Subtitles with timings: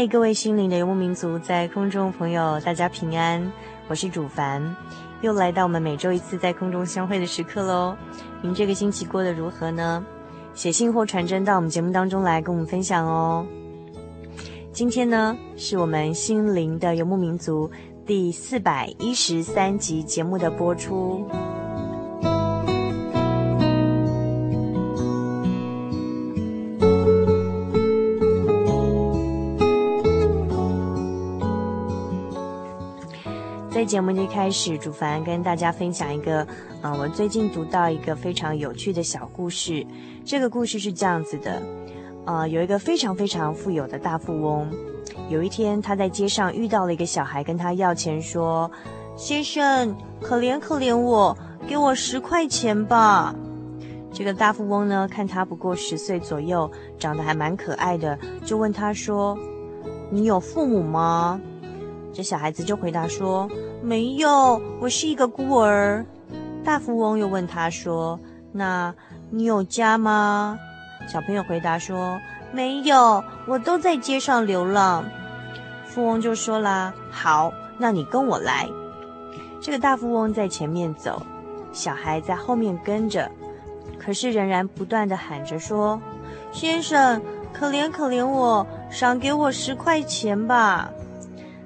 [0.00, 3.52] 嗨，各位心灵的游牧民族，在空中朋友，大家平安，
[3.86, 4.74] 我是主凡，
[5.20, 7.94] 又来到我们每周一次在空中相会的时刻喽。
[8.40, 10.02] 您这个星期过得如何呢？
[10.54, 13.46] 写信或传真到我们节目当中来跟我们分享哦。
[14.72, 17.70] 今天呢，是我们心灵的游牧民族
[18.06, 21.28] 第四百一十三集节目的播出。
[33.80, 36.46] 在节目一开始，主凡跟大家分享一个，
[36.82, 39.86] 嗯，我最近读到一个非常有趣的小故事。
[40.22, 41.62] 这个故事是这样子的，
[42.26, 44.68] 呃，有一个非常非常富有的大富翁，
[45.30, 48.70] 有一天他在街上遇到了一个小孩，跟他要钱，说
[49.16, 51.34] ：“先生，可怜可怜我，
[51.66, 53.34] 给我十块钱吧。”
[54.12, 59.38] 这个大富翁呢，看他不过十岁左右，长得还蛮可爱的，就问他说
[60.12, 61.40] ：“你有父母吗？”
[62.12, 63.48] 这小孩子就回答说
[63.82, 66.04] ：“没有，我是一个孤儿。”
[66.64, 68.20] 大富翁又问他说
[68.52, 68.94] ：“那
[69.30, 70.58] 你有家吗？”
[71.08, 72.20] 小朋友回答说
[72.52, 75.04] ：“没有，我都在街上流浪。”
[75.86, 78.68] 富翁就说啦：“好，那你跟我来。”
[79.60, 81.22] 这个大富翁在前面走，
[81.72, 83.30] 小孩在后面跟着，
[83.98, 86.00] 可是仍然不断地喊着说
[86.52, 87.20] ：“先生，
[87.52, 90.90] 可怜可怜我，赏给我十块钱吧。”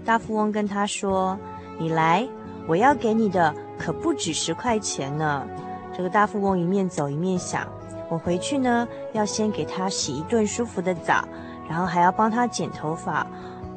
[0.05, 1.39] 大富翁跟他说
[1.79, 2.27] ：“你来，
[2.67, 5.47] 我要给你的可不止十块钱呢。”
[5.97, 7.67] 这个大富翁一面走一面想
[8.11, 11.25] ：“我回去呢，要先给他洗一顿舒服的澡，
[11.69, 13.27] 然后还要帮他剪头发，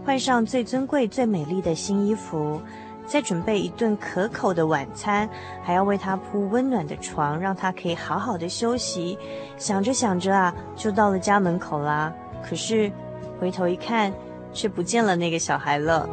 [0.03, 2.59] 换上最尊贵、最美丽的新衣服，
[3.05, 5.29] 再准备一顿可口的晚餐，
[5.61, 9.17] 还要为他铺温暖的床，让他可以好好的休息。”
[9.57, 12.11] 想着想着啊，就到了家门口啦。
[12.43, 12.91] 可是
[13.39, 14.11] 回头一看，
[14.51, 16.09] 却不见了那个小孩了。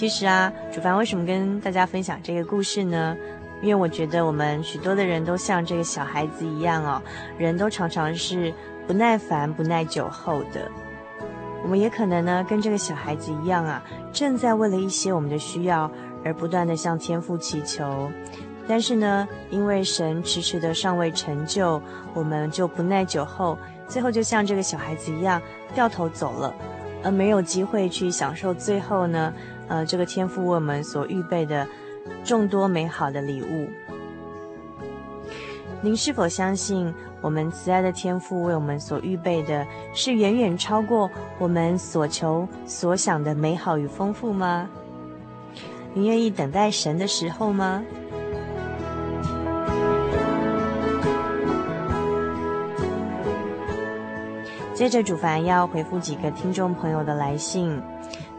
[0.00, 3.14] 其实啊，主凡为什么跟大家分享这个故事呢？
[3.60, 7.02] 因为我觉得我们许多的人都像这个小孩子一样哦，
[7.36, 8.50] 人都常常是
[8.86, 10.70] 不耐烦、不耐久候的。
[11.62, 15.90] 我们也可能呢，跟这个小孩子一样啊，正在为了一些我们的需要。
[16.24, 18.10] 而不断地向天父祈求，
[18.66, 21.80] 但是呢，因为神迟迟的尚未成就，
[22.14, 25.40] 我们就不耐久候，最后就像这个小孩子一样
[25.74, 26.54] 掉头走了，
[27.02, 29.32] 而没有机会去享受最后呢，
[29.70, 31.64] 呃，这个天父为我们所预备的
[32.24, 33.68] 众多美好的礼物。
[35.80, 39.64] 您是否相信，我们慈爱的天父为我们所预备的
[39.94, 41.08] 是远远超过
[41.38, 44.68] 我们所求所想的美好与丰富吗？
[45.94, 47.82] 你愿意等待神的时候吗？
[54.74, 57.80] 接着，主凡要回复几个听众朋友的来信。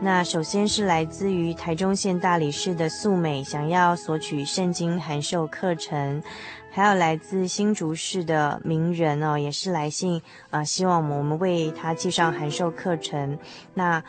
[0.03, 6.19] 那首先是来自于台中县大理市的素美，想要索取圣经函授课程；
[6.71, 10.19] 还有来自新竹市的名人哦，也是来信
[10.50, 13.38] 啊、希望我们为他寄上函授课程。
[13.75, 14.03] 那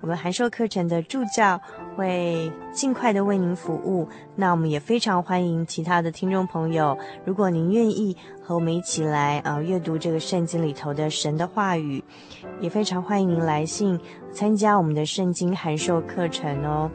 [0.00, 1.60] 我们函授课程的助教
[1.96, 4.08] 会尽快的为您服务。
[4.36, 12.02] 那我们也非常欢迎其他的听众朋友，如果您愿意和我们一起来呃阅读这个圣经里头的神的话语，
[12.60, 13.98] 也非常欢迎您来信
[14.30, 16.90] 参加我们的圣经函授课程哦。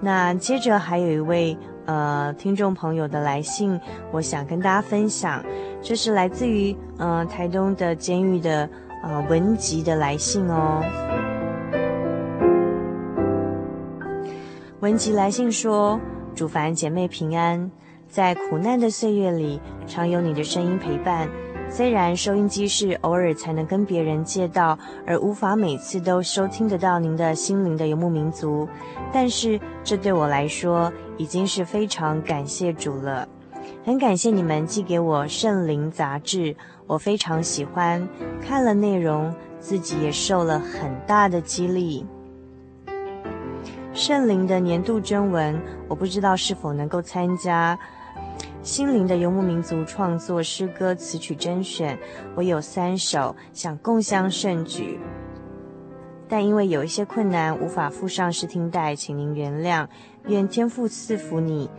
[0.00, 3.78] 那接着还有一位呃听众朋友的来信，
[4.12, 5.44] 我想跟大家分享，
[5.82, 8.68] 这是来自于呃台东的监狱的
[9.02, 10.82] 呃文吉的来信哦。
[14.86, 15.98] 文吉来信说
[16.32, 17.68] ：“主凡姐妹平安，
[18.08, 21.28] 在苦难的岁月里，常有你的声音陪伴。
[21.68, 28.68] 虽然收音机是偶尔才能跟别人借到，而无法每次都收听得到您的心灵的游牧民族，
[29.12, 33.28] 但是这对我来说已经是非常感谢主了。
[33.84, 36.54] 很感谢你们寄给我《圣灵》杂志，
[36.86, 38.08] 我非常喜欢，
[38.40, 42.06] 看了内容，自己也受了很大的激励。”
[43.96, 45.58] 圣灵的年度征文，
[45.88, 47.76] 我不知道是否能够参加。
[48.62, 51.98] 心灵的游牧民族创作诗歌词曲甄选，
[52.34, 55.00] 我有三首想共襄盛举，
[56.28, 59.88] 但因为有一些困难，无法附上试听带，请您原谅。
[60.26, 61.70] 愿天父赐福你，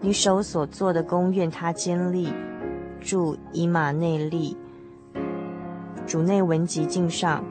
[0.00, 2.30] 你手所做的工，愿他坚立。
[3.00, 4.58] 祝以马内利，
[6.06, 7.42] 主内文集敬上。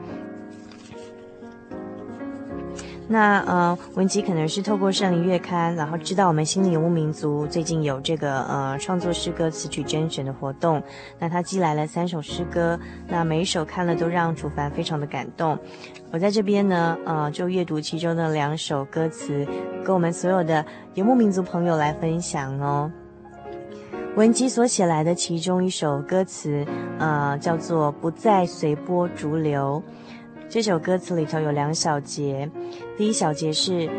[3.06, 10.82] 那呃，文吉可能是透过圣灵月刊，然后知道我们心灵游牧民族最近有这个呃创作诗歌词曲甄选的活动。
[11.18, 15.58] 那他寄来了三首诗歌，那每一首看了都让主凡非常的感动。
[16.10, 19.46] 我在这边呢，呃，就阅读其中的两首歌词，
[19.84, 20.64] 跟我们所有的
[20.94, 22.90] 游牧民族朋友来分享哦。
[24.16, 26.64] 文吉所写来的其中一首歌词，
[26.98, 29.82] 呃，叫做《不再随波逐流》。
[30.48, 32.48] 这首歌词里头有两小节，
[32.96, 33.90] 第一小节是：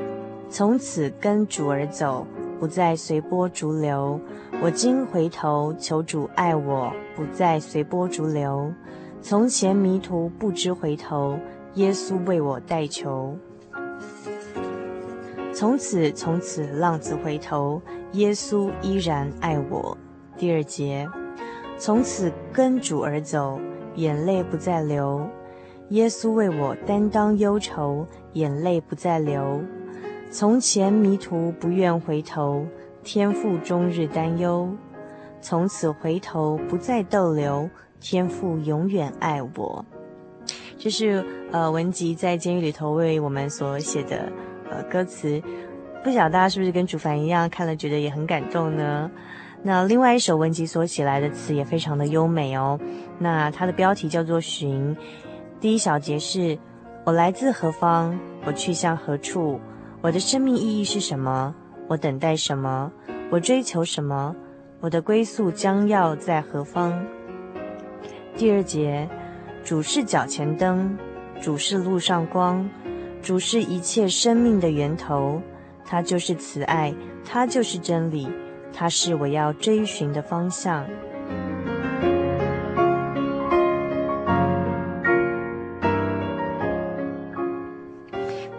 [0.49, 2.25] 从此跟主而走，
[2.59, 4.19] 不再随波逐流。
[4.61, 8.71] 我今回头求主爱我，不再随波逐流。
[9.21, 11.37] 从前迷途不知回头，
[11.73, 13.35] 耶稣为我代求。
[15.53, 17.81] 从此从此浪子回头，
[18.13, 19.97] 耶稣依然爱我。
[20.37, 21.07] 第二节，
[21.77, 23.59] 从此跟主而走，
[23.95, 25.27] 眼泪不再流。
[25.89, 29.61] 耶稣为我担当忧愁，眼泪不再流。
[30.31, 32.65] 从前迷途不愿回头，
[33.03, 34.67] 天父终日担忧。
[35.41, 39.85] 从此回头不再逗留，天父永远爱我。
[40.79, 44.31] 这是呃文吉在监狱里头为我们所写的
[44.71, 45.39] 呃歌词，
[46.03, 49.09] 不晓得大家是不是跟主凡一样看了觉得也很感动呢？
[49.61, 52.79] 那另外一首文吉所写来的词也非常的优美哦。
[53.17, 54.95] 那它的标题叫做《寻》。
[55.65, 56.55] 第一小节是：
[57.05, 58.15] 我来自何方？
[58.45, 59.59] 我去向何处？
[59.99, 61.55] 我的生命意义是什么？
[61.87, 62.91] 我等待什么？
[63.31, 64.35] 我追求什么？
[64.79, 67.03] 我的归宿将要在何方？
[68.37, 69.09] 第二节：
[69.63, 70.95] 主是脚前灯，
[71.41, 72.69] 主是路上光，
[73.23, 75.41] 主是一切生命的源头，
[75.83, 76.93] 他就是慈爱，
[77.27, 78.29] 他就是真理，
[78.71, 80.85] 他是我要追寻的方向。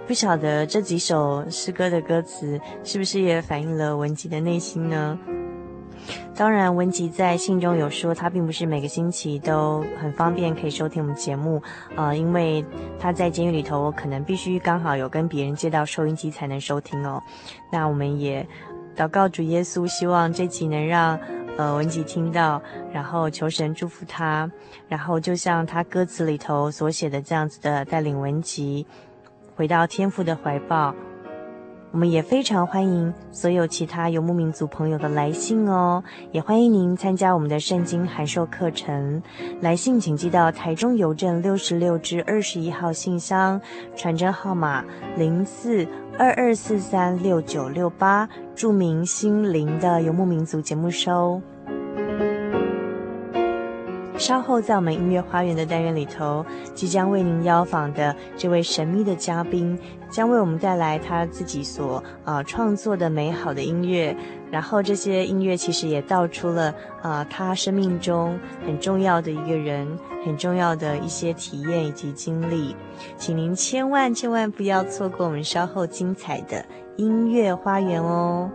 [0.06, 5.18] 不晓得这几首诗歌的歌词是不是也反映了文吉的内心呢？
[6.36, 11.60] 当然，文吉在信中有说，他并不是每个星期都很方便可以收听我们节目，
[11.96, 12.64] 呃，因为
[13.00, 17.20] 他在监狱里头，可能必须刚好有跟别人借到收音机才能收听哦。
[17.72, 18.46] 那我们也
[18.94, 21.18] 祷告主耶稣，希望这集能让
[21.56, 24.48] 呃文吉听到，然后求神祝福他，
[24.88, 28.86] 然后就像他歌词里头所写的这样子的，带领文吉。
[29.56, 30.94] 回到天父的怀抱，
[31.90, 39.22] 我们也非常欢迎所有其他游牧民族朋友的来信哦，也欢迎您参加我们的圣经函授课程。
[39.62, 43.58] 来信请寄到台中邮政六十六至二十一号信箱，
[43.96, 44.84] 传真号码
[45.16, 45.86] 零四
[46.18, 51.40] 二二四三六九六八，注明心灵的游牧民族节目收。
[54.18, 56.44] 稍后，在我们音乐花园的单元里头，
[56.74, 59.78] 即将为您邀访的这位神秘的嘉宾，
[60.10, 64.16] 将为我们带来他自己所啊、创作的美好的音乐。
[64.50, 69.86] 然后，这些音乐其实也道出了啊、他生命中很重要的一个人，
[70.24, 72.74] 很重要的一些体验以及经历。
[73.18, 76.64] 请您千万千万不要错过我们稍后精彩的
[76.96, 78.50] 音乐花园哦。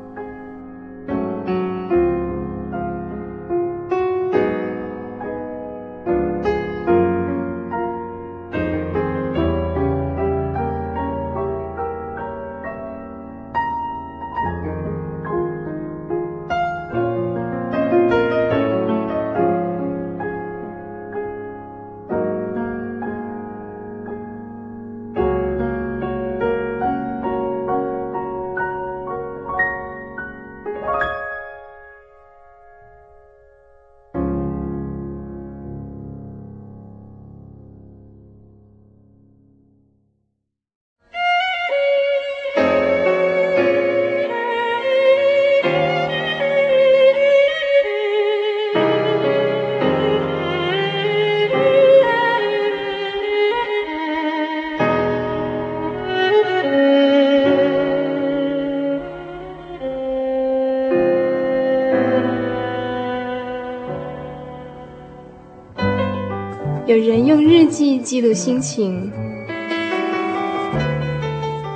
[67.71, 69.09] 记记录心情，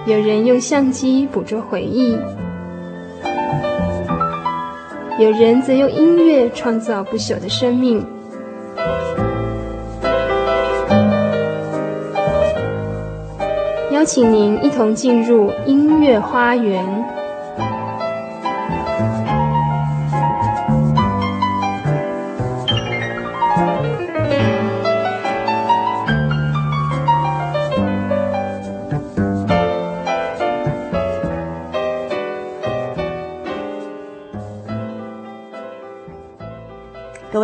[0.05, 2.17] 有人用相机捕捉回忆，
[5.17, 8.05] 有人则用音乐创造不朽的生命。
[13.91, 16.85] 邀请您一同进入音乐花园。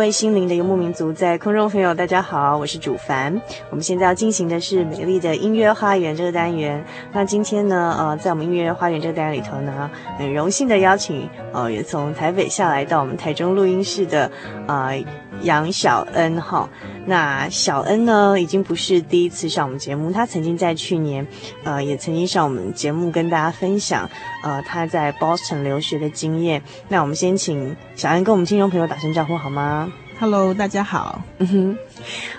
[0.02, 3.40] 位心灵的游牧民族，在空中朋友，大家好，我是主凡。
[3.70, 6.84] 我们现在要进行的是美丽的音乐花园这个单元。
[7.12, 14.28] 那今天呢，呃，在我们音乐花园这个单元里头呢，很荣幸的邀请，呃，也从台北下来到我们台中录音室的，
[14.66, 15.00] 呃。
[15.42, 16.68] 杨小恩哈，
[17.06, 21.26] 那小恩呢，已经不是第一次上我们节目，他曾经在去年，
[21.64, 24.08] 呃，也曾经上我们节目跟大家分享，
[24.42, 26.62] 呃，他在 Boston 留学的经验。
[26.88, 31.20] 那我们先请小恩跟我们听众朋友打声招呼好吗？Hello，大家好。
[31.38, 31.78] 嗯哼，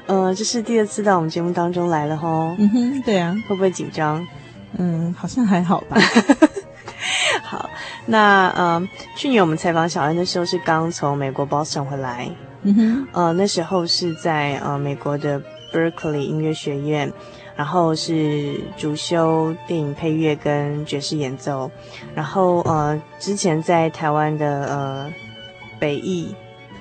[0.05, 2.55] 呃，这是第二次到我们节目当中来了哈。
[2.57, 4.25] 嗯哼，对啊，会不会紧张？
[4.77, 5.98] 嗯，好像还好吧。
[7.43, 7.69] 好，
[8.05, 12.29] 那呃，去年我们采访小恩的时候是刚从美国 Boston 回来。
[12.63, 15.41] 嗯哼，呃，那时候是在呃美国的
[15.72, 17.12] Berkeley 音乐学院，
[17.55, 21.70] 然后是主修电影配乐跟爵士演奏，
[22.15, 25.13] 然后呃之前在台湾的呃
[25.79, 26.34] 北艺，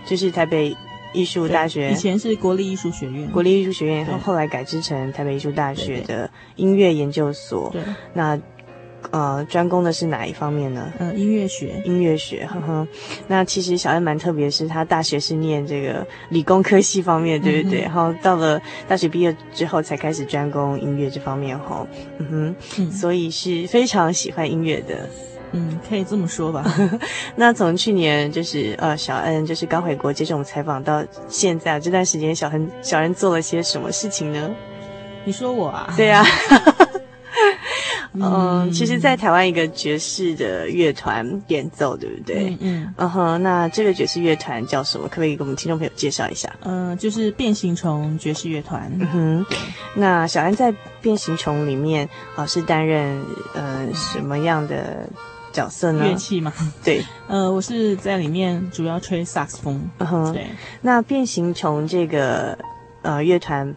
[0.06, 0.76] 就是台北
[1.12, 7.82] 艺术大学，以前是国立艺术学院，国立艺术学院，然后后来改制成台北艺术大学的音乐研究所，对，
[8.14, 8.38] 那。
[9.12, 10.90] 呃，专攻的是哪一方面呢？
[10.98, 12.88] 嗯，音乐学，音乐学，呵呵。
[13.28, 17.82] 那其实小恩蛮特别，是她大学是念这个理工科系方面，对不对？
[17.82, 21.86] 嗯、然后到了大学毕业之后，才开始专攻音乐这方面，哈，
[22.18, 25.06] 嗯哼，嗯，所以是非常喜欢音乐的，
[25.52, 26.64] 嗯，可以这么说吧。
[27.36, 34.50] 那从去年就是呃，小恩就是刚回国接受我们采访到现在这段时间，小恩小恩做了些什么事情呢？
[35.24, 35.92] 你说我啊？
[35.96, 36.71] 对呀、啊。
[38.14, 42.56] 嗯，其实，在台湾一个爵士的乐团演奏，对不对？
[42.60, 45.04] 嗯嗯哼，uh-huh, 那这个爵士乐团叫什么？
[45.08, 46.52] 可不可以给我们听众朋友介绍一下？
[46.60, 48.92] 嗯，就是变形虫爵士乐团。
[49.00, 49.46] 嗯哼，
[49.94, 55.08] 那小安在变形虫里面啊，是担任呃什么样的
[55.50, 56.04] 角色呢？
[56.04, 56.52] 乐器吗？
[56.84, 59.80] 对，呃，我是在里面主要吹萨克斯风。
[59.98, 60.46] 嗯哼，对。
[60.82, 62.58] 那变形虫这个。
[63.02, 63.74] 呃，乐团，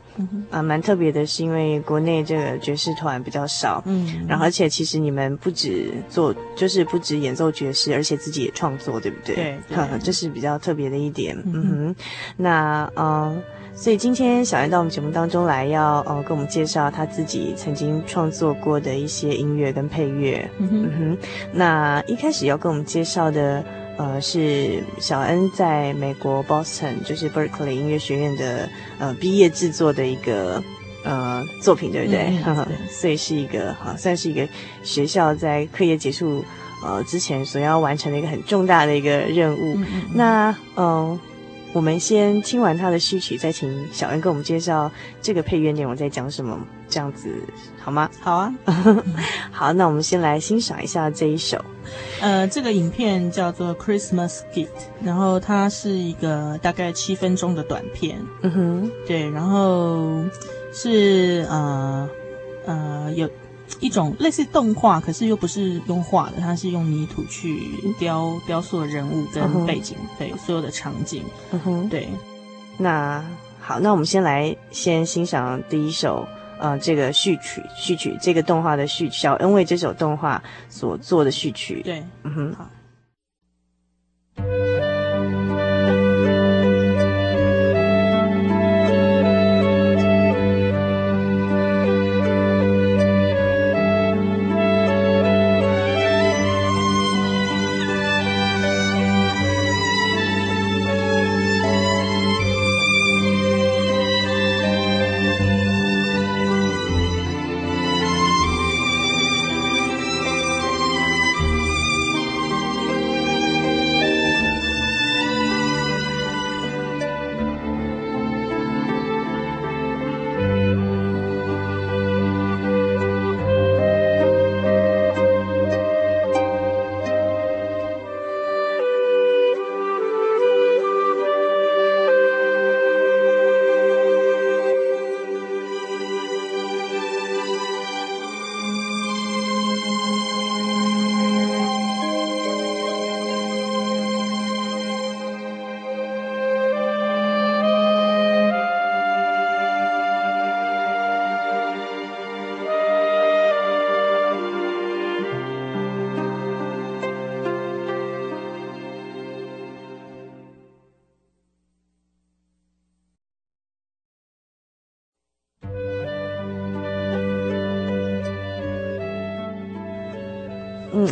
[0.51, 9.35] 啊、蛮特别的，是因为国内这个爵士团比较少，嗯，然后而且其实你们不止做，就是不止演奏爵士，而且自己也创作，对不对？
[9.35, 11.95] 对， 这是比较特别的一点，嗯哼。
[12.37, 13.35] 那呃，
[13.73, 21.17] 所以今天小燕到我们节目当中来要，要呃跟我们介绍他自己曾经创作过的一些音乐跟配乐，嗯哼，嗯哼。
[21.51, 23.63] 那一开始要跟我们介绍的。
[23.97, 30.61] 呃，是小恩在美国 Boston，就是 Berkeley 音乐学院的呃毕业制作的一个
[31.03, 32.37] 呃作品，对不对？
[32.45, 34.47] 嗯嗯、所以是一个好算是一个
[34.83, 36.43] 学校在课业结束
[36.83, 39.75] 呃之前所要完成的一个很重大的一个任务。
[39.75, 40.85] 嗯嗯、那嗯。
[40.85, 41.19] 呃
[41.75, 44.89] 我们先听完他的序曲，再请小恩跟我们介绍
[45.21, 46.57] 这个配乐内容在讲什么，
[46.89, 47.29] 这样子
[47.79, 48.09] 好吗？
[48.21, 48.55] 好啊，
[49.51, 51.63] 好，那我们先来欣赏一下这一首。
[52.19, 54.67] 呃，这个影片叫做《Christmas Gift》，
[55.03, 58.19] 然后它是一个大概七分钟的短片。
[58.41, 60.23] 嗯哼，对，然后
[60.73, 62.09] 是呃
[62.65, 63.29] 呃有。
[63.79, 67.59] 一种类似动画，可是又不是用画的，它是用泥土去
[67.99, 72.07] 雕雕塑人物跟背景，对，所有的场景，嗯哼，对。
[72.77, 73.25] 那
[73.59, 76.25] 好，那我们先来先欣赏第一首，
[76.57, 82.69] 呃，这个序曲，序曲这个动画的序曲，小恩为这首动画所做的序曲，对，嗯哼，好。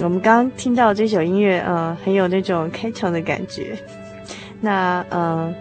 [0.04, 3.78] 我们刚刚听到这首音乐，呃，很有那种开场的感觉。
[4.60, 5.56] 那，嗯、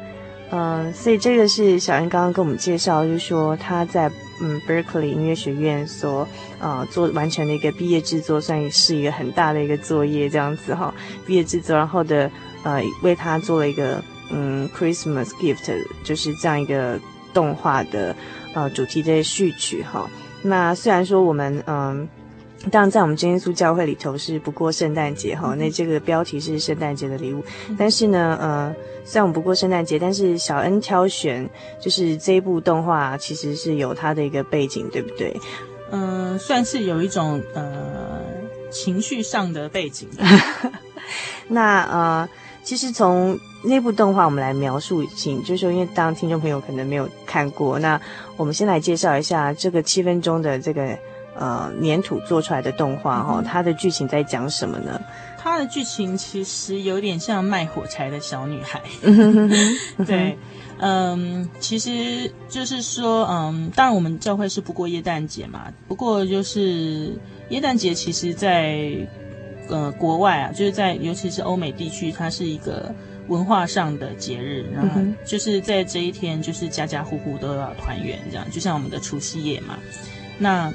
[0.51, 6.27] 呃，嗯，所以这个是小恩刚刚跟我们介绍，就是说他在嗯 Berkeley 音乐学院所
[6.59, 10.93] 呃做完成的一个毕业制作，算是一个很大的一个作业，这样子哈。
[11.25, 12.29] 毕业制作，然后的
[12.65, 15.73] 呃为他做了一个嗯 Christmas gift，
[16.03, 16.99] 就是这样一个
[17.33, 18.15] 动画的
[18.55, 20.11] 呃主题的序曲哈。
[20.43, 22.09] 那虽然说我们嗯。
[22.71, 27.45] 当然，在我们真耶稣教会里头是不过圣诞节哈，那这个标题是圣诞节的礼物。
[27.77, 28.73] 但是呢，呃，
[29.05, 31.49] 虽然我们不过圣诞节，但是小恩挑选
[31.81, 35.35] 就是这一部动画，其实是有它的一个背景，对不对？
[35.91, 38.21] 嗯、呃，算是有一种呃
[38.71, 40.09] 情绪上的背景。
[41.49, 42.29] 那呃，
[42.63, 48.01] 其实从那部动画我们来描述，请就是说，因为当听众朋友可能没有看过，那
[48.37, 50.97] 我们先来介绍一下这个七分钟的这个。
[51.35, 55.01] 呃，粘土做出来的动画哈，它的剧情在讲什么呢？
[55.39, 58.81] 它的剧情其实有点像卖火柴的小女孩。
[60.07, 60.39] 对，
[60.79, 67.19] 嗯，其实就是说，嗯，当然我们教会是不过耶诞节嘛，不过就是
[67.49, 68.95] 耶诞节，其实在
[69.69, 72.95] 呃国外啊，就是在尤其是欧美地区，它是一个
[73.27, 79.77] 文化上的节日，然后就是在这一天，就是家家户户都要团圆，这样就像我们的除夕夜嘛，
[80.39, 80.73] 那。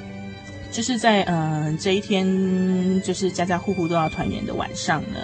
[0.70, 5.18] 就是在嗯、呃、这一天，就是家家户户都要团圆的晚上呢，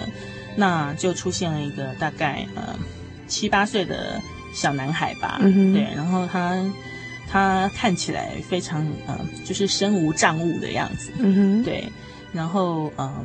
[0.55, 2.75] 那就出现了一个大概呃
[3.27, 4.19] 七八岁的
[4.53, 6.61] 小男孩吧，对，然后他
[7.29, 11.87] 他看起来非常呃就是身无障物的样子，嗯哼，对，
[12.33, 13.23] 然后嗯、呃、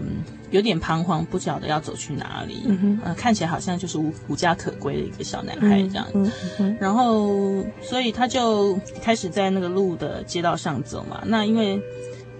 [0.50, 11.80] 有点彷徨不晓得要走去哪里，嗯哼，呃看起来好像就是无无家可归的一个小男孩这样子，嗯哼，然后所以他就开始在那个路的街道上走嘛，那因为。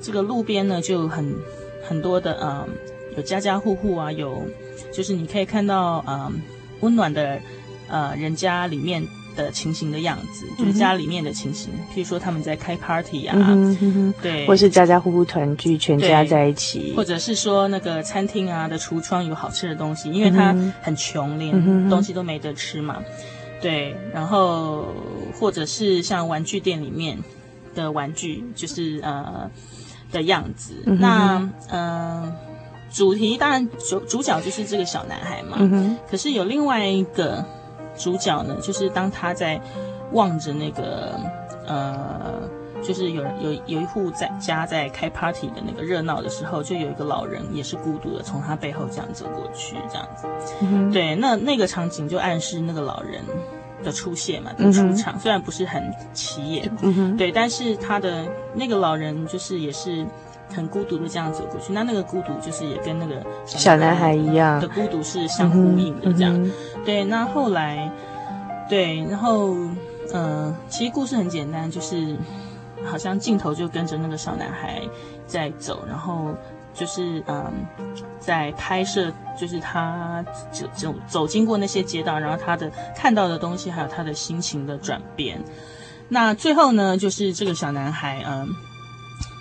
[0.01, 1.35] 这个路边呢，就很
[1.87, 2.67] 很多的，嗯，
[3.17, 4.43] 有家家户户啊，有
[4.93, 6.41] 就是你可以看到，嗯，
[6.81, 7.39] 温暖的，
[7.89, 11.71] 呃，人家里面的情形的样子，就是家里面的情形。
[11.95, 23.03] 譬如说他们在开 party 啊，嗯、哼对，或是家家户户团聚，全家在一起，或者是说那个餐厅啊的橱窗有好吃的东西，因为他很穷，连东西都没得吃嘛。
[23.61, 24.87] 对，然后
[25.39, 27.19] 或者是像玩具店里面
[27.75, 29.51] 的玩具，就是呃。
[30.13, 31.37] 的样子，嗯、那
[31.69, 32.37] 嗯、呃，
[32.93, 35.57] 主题当然主主角就是这个小男孩嘛。
[35.61, 37.45] 嗯、可是有另外一个
[37.97, 39.61] 主角呢，就是当他在
[40.13, 41.19] 望着那个
[41.67, 42.49] 呃，
[42.83, 50.27] 就是有有有一户在家在开 party 的那个热闹的时候，就有一个老人也是孤独的从他背后这样走过去，这样子。
[50.63, 53.23] 嗯、对，那那个场景就暗示那个老人。
[53.83, 60.07] 的出现嘛，的出场，嗯、虽然不是很起眼，嗯、哼对，但是他的那个老人就是也是
[60.55, 66.53] 很孤独的这样走过去，那那个孤独就是也跟那个小男孩一样的孤独是相呼应的这样，嗯、
[66.85, 67.05] 对。
[67.05, 67.91] 那后来，
[68.69, 69.75] 对，然后，嗯、
[70.13, 72.17] 呃，其实故事很简单，就是
[72.85, 74.81] 好像镜头就跟着那个小男孩
[75.27, 76.35] 在走，然后。
[76.81, 77.53] 就是嗯，
[78.19, 85.39] 在拍摄，就是他走走走经过那些街道，然后他的看到的东西，还有他的心情的转变。
[86.09, 88.49] 那最后呢，就是这个小男孩嗯，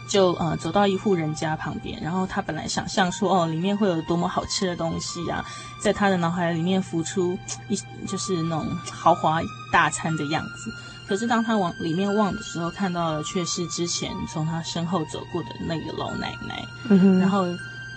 [0.09, 5.45] 就呃走到一户人家旁边，然后他本来想象说哦，里面会有多么好吃的东西啊，
[5.81, 9.39] 在他的脑海里面浮出一就是那种豪华
[9.71, 10.88] 大餐的样子。
[11.09, 16.63] 可是当他往里面望的时候，看到的却是之前从他身后走过的那个老奶奶。
[16.87, 17.19] 嗯哼。
[17.19, 17.47] 然后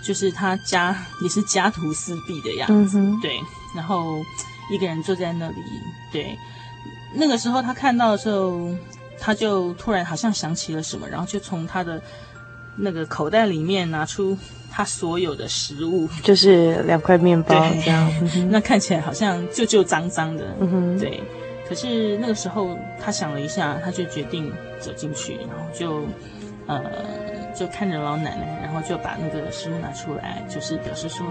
[0.01, 2.99] 就是他家也是家徒四壁的样子。
[3.21, 3.39] 对。
[3.75, 4.03] 然后
[4.71, 5.55] 一个人坐在那里。
[6.11, 6.35] 对。
[7.15, 8.71] 那个时候他看到的时候，
[9.19, 12.01] 他就突然好像想起了什么，然后就从他的
[12.75, 14.35] 那个口袋里面拿出
[14.71, 17.53] 他所有的食物，就是两块面包
[17.85, 18.11] 这样。
[18.31, 20.55] 对那看起来好像旧旧脏脏的。
[20.59, 20.99] 嗯哼。
[20.99, 21.23] 对。
[21.67, 26.03] 可是那个时候，他想了一下，他就决定走进去，然后就，
[26.67, 26.81] 呃，
[27.55, 31.25] 就看着老奶奶，然后就把那个食物拿出来，就是表示说，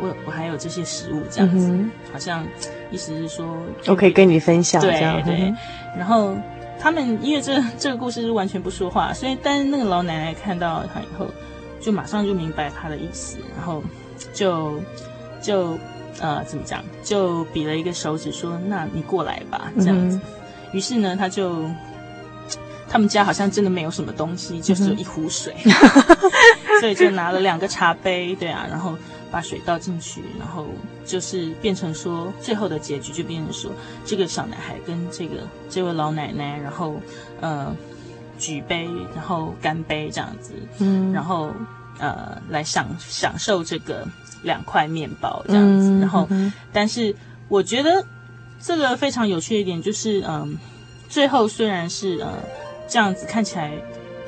[0.00, 2.46] 我我还有这些食物这样子，嗯、好像
[2.90, 5.22] 意思是说，我可以跟你分享对这样。
[5.22, 5.52] 对，
[5.96, 6.34] 然后
[6.78, 11.26] 他们因为这这个故事是完全不说话，所以但是那个老奶奶看到他以后，
[11.80, 13.82] 就马上就明白他的意思，然后
[14.34, 14.78] 就
[15.40, 15.78] 就。
[16.20, 16.84] 呃，怎么讲？
[17.02, 20.20] 就比了一个手指，说：“那你过来吧。”这样子。
[20.72, 21.64] 于是呢，他就
[22.88, 25.54] 他们家好像真的没有什么东西，就是有一壶水，
[26.80, 28.96] 所以就拿了两个茶杯，对啊，然后
[29.30, 30.66] 把水倒进去，然后
[31.04, 33.72] 就是变成说，最后的结局就变成说，
[34.04, 37.00] 这个小男孩跟这个这位老奶奶，然后
[37.40, 37.74] 呃
[38.38, 41.52] 举杯，然后干杯这样子，嗯，然后
[41.98, 44.06] 呃来享享受这个
[44.44, 45.88] 两块面包这样子。
[45.88, 47.14] 嗯、然后，嗯、但是
[47.48, 48.04] 我觉得
[48.60, 50.48] 这个非常有趣的一点就是，嗯、呃，
[51.08, 52.32] 最后虽然是呃
[52.86, 53.72] 这样子看起来，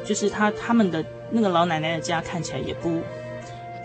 [0.04, 3.00] 就是他他们的那个老奶奶的家看起来也不。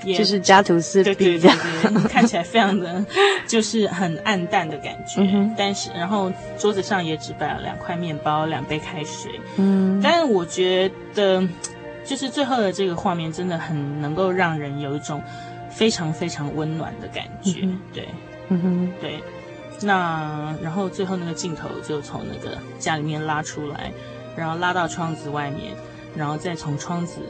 [0.04, 3.06] 也就是家徒四壁，对对对对，看起来非常的，
[3.48, 5.22] 就是很暗淡的感觉。
[5.22, 9.40] 嗯、但是，然后桌子上也只摆了两块面包、两杯开水。
[9.58, 11.48] 嗯，但是我觉得，
[12.04, 15.22] 就是最后的这个画面真的很能够让人有一种
[15.72, 17.62] 非常非常温暖的感觉。
[17.64, 18.08] 嗯、对，
[18.50, 19.20] 嗯哼，对。
[19.82, 23.92] 那然后最后那个镜头就从那个家里面拉出来，
[24.36, 25.74] 然后拉到窗子外面，
[26.16, 27.22] 然后再从窗子。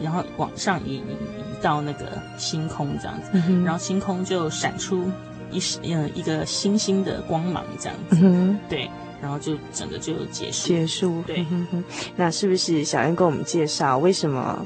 [0.00, 3.32] 然后往上移移移到那个星空这样子，
[3.64, 5.10] 然后星空就闪出
[5.50, 8.88] 一嗯一个星星的光芒这样子，嗯、哼对，
[9.20, 11.20] 然后就整个就结束结束。
[11.26, 11.82] 对、嗯，
[12.14, 14.64] 那是不是小燕跟我们介绍为什么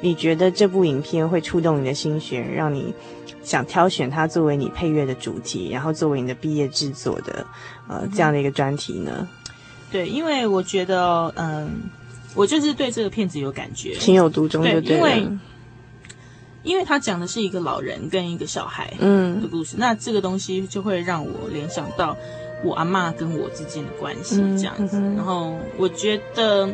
[0.00, 2.94] 你觉得这部影片会触动你的心弦，让你
[3.42, 7.46] 想挑选它作为你配乐的主题，然后作为你的毕业制作的
[7.88, 9.28] 呃这样的一个专题呢？
[9.90, 11.90] 对，因为我觉得嗯。
[12.34, 15.28] 我就是对这个片子有感觉，情有独钟，对，因为
[16.62, 22.16] 因为他讲的是一个老人跟一个小孩嗯的故事，嗯、那这个东西就会让我联想到
[22.62, 24.98] 我阿妈跟我之间的关系这样子。
[24.98, 26.68] 嗯嗯、然后我觉得，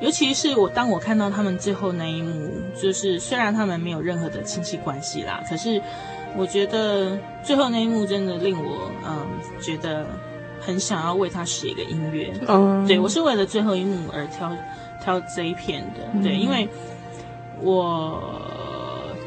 [0.00, 5.80] 尤其是我当我看到他们最后那一幕，就是虽然他们没有任何的亲戚关系啦，可是
[6.36, 9.26] 我觉得最后那一幕真的令我嗯
[9.60, 10.06] 觉得
[10.60, 12.32] 很想要为他写一个音乐。
[12.46, 14.54] 嗯，对，我是为了最后一幕而挑。
[15.00, 16.68] 挑这一片的，对，因为
[17.62, 18.20] 我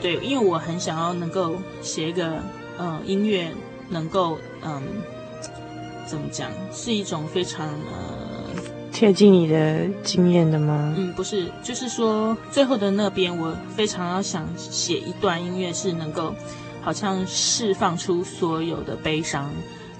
[0.01, 2.25] 对，因为我很想要能够写一个，
[2.77, 3.49] 嗯、呃，音乐
[3.87, 4.83] 能够，嗯，
[6.05, 8.20] 怎么讲，是一种非常呃
[8.91, 10.93] 贴近你的经验的吗？
[10.97, 16.35] 嗯，不是，就是说最后的那边，我非常要想写一段音乐，是能够
[16.81, 19.49] 好像释放出所有的悲伤，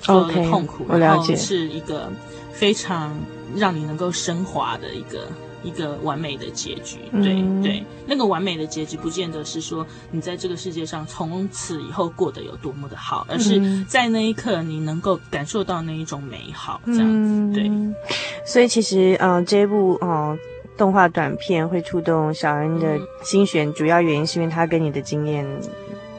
[0.02, 2.12] 所有的痛苦，我了解，是一个
[2.52, 3.18] 非常
[3.56, 5.28] 让你能够升华的一个。
[5.64, 17.70] 一个完美的结局，对、嗯、对，那个完美的结局不见得是说你在这个世界上从此以后过得有多么的好，而是在那一刻你能够感受到那一种美好，这样子，嗯、对。
[18.44, 20.38] 所以其实，嗯、呃，这一部哦、呃、
[20.78, 25.46] 动画短片会触动小恩的心弦，主要原因是因为它跟你的经验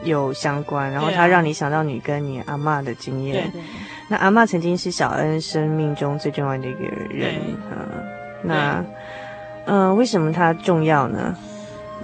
[0.05, 3.51] 有相关，然后它让你想到你跟你阿嬷的经验。
[3.51, 3.61] 对，对，
[4.07, 6.79] 那阿嬷曾经是小恩生命中最重要的一个
[7.09, 7.55] 人，对。
[7.71, 8.03] 嗯，
[8.43, 8.85] 那。
[9.65, 11.35] 嗯、呃，为什么它重要呢？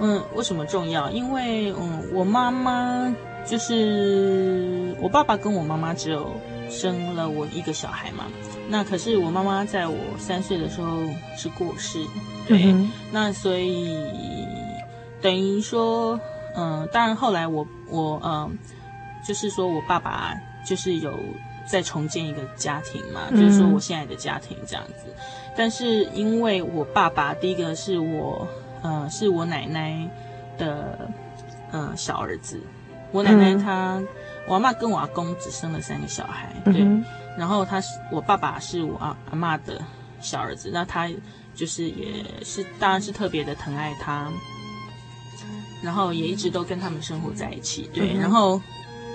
[0.00, 1.10] 嗯，为什么重要？
[1.10, 6.32] 因为嗯，我妈妈就是我爸爸跟我妈妈只有
[6.70, 8.24] 生了我一个小孩嘛。
[8.68, 11.00] 那可是我妈妈在我三岁的时候
[11.36, 11.98] 是过世，
[12.46, 12.72] 对。
[12.72, 13.98] 嗯、那所以
[15.20, 16.18] 等于说，
[16.56, 18.56] 嗯，当然后来我我嗯，
[19.26, 21.12] 就是说我爸爸就是有
[21.66, 25.12] 在重建一个家庭嘛，嗯、就是说我现在的家庭这样子。
[25.60, 28.48] 但是因为我爸爸第一个是我，
[28.80, 30.08] 呃，是我奶奶
[30.56, 31.06] 的，
[31.70, 32.58] 呃，小儿子。
[33.12, 34.08] 我奶奶她，嗯、
[34.48, 36.80] 我阿妈跟我阿公只生了三个小孩，对。
[36.80, 37.04] 嗯、
[37.36, 39.78] 然后他是我爸爸是我阿阿妈的
[40.18, 41.10] 小儿子，那他
[41.54, 44.32] 就是也是当然是特别的疼爱他，
[45.82, 48.14] 然后也一直都跟他们生活在一起，对。
[48.14, 48.58] 嗯、然后，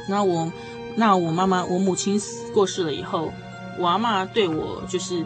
[0.08, 0.52] 那我
[0.96, 2.22] 那我妈妈我母亲
[2.54, 3.34] 过世了以后，
[3.80, 5.26] 我阿妈对我就是。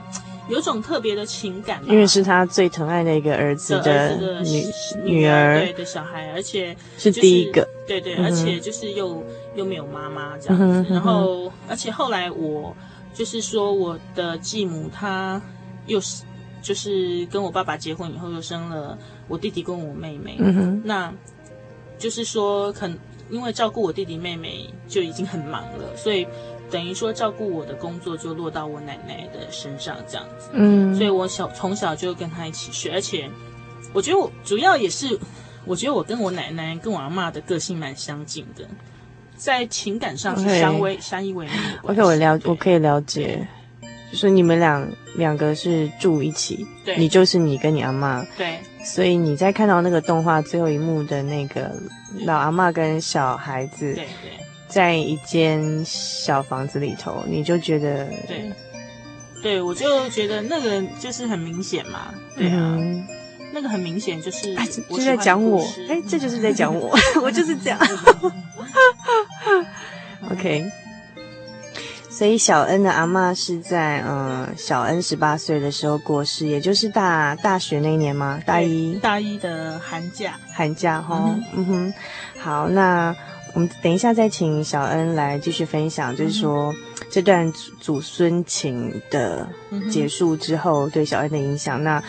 [0.49, 4.65] 有种特别的情感，因为是他最疼爱的一个儿子的女
[5.03, 9.23] 女儿，对的小孩，而且是第一个，对对，而且就是又
[9.55, 12.75] 又没有妈妈这样子，然后而且后来我
[13.13, 15.41] 就是说我的继母她
[15.85, 16.23] 又是
[16.61, 21.13] 就是跟我爸爸结婚以后又生了我弟弟跟我妹妹，嗯那
[21.97, 22.97] 就是说可能
[23.29, 26.25] 因为照顾我弟弟妹妹就已经很忙了，所以。
[26.71, 30.49] 等于说，照顾我的工作就落到我奶奶的身上，这样子。
[30.53, 33.29] 嗯，所以我小从小就跟她一起学，而且
[33.93, 35.19] 我觉得我主要也是，
[35.65, 38.63] 我觉得我跟我奶奶跟我阿妈的个性蛮相近的，
[39.35, 41.89] 在情感上是相偎相依为命的。
[41.89, 43.47] OK，我了我可以了解，
[44.11, 51.71] 就是你们俩两个是住一起，对，你就是你跟你阿妈，对，所以你在看到那个动画最后一幕的那个
[52.25, 54.39] 老阿妈跟小孩子，对对。
[54.69, 58.51] 对在一间小房子里头，你就觉得对，
[59.41, 63.03] 对我就觉得那个就是很明显嘛，对啊，嗯、
[63.51, 64.55] 那个很明显就是
[64.89, 67.79] 就在讲我，哎、欸，这就是在讲我， 我就是这样。
[70.29, 70.63] OK，
[72.09, 78.39] 所以小恩的阿嬷是在嗯小恩十八岁的时候过世，也就是大大学那一年吗？
[78.45, 78.95] 大一？
[79.01, 81.93] 大一的寒假，寒假哈，嗯，嗯哼，
[82.37, 83.15] 好，那
[83.53, 86.75] 我们等一下再请小恩来继续分享，就是说、嗯、
[87.09, 89.47] 这段祖孙情的
[89.91, 91.83] 结束之后对小恩的影响。
[91.83, 92.01] 那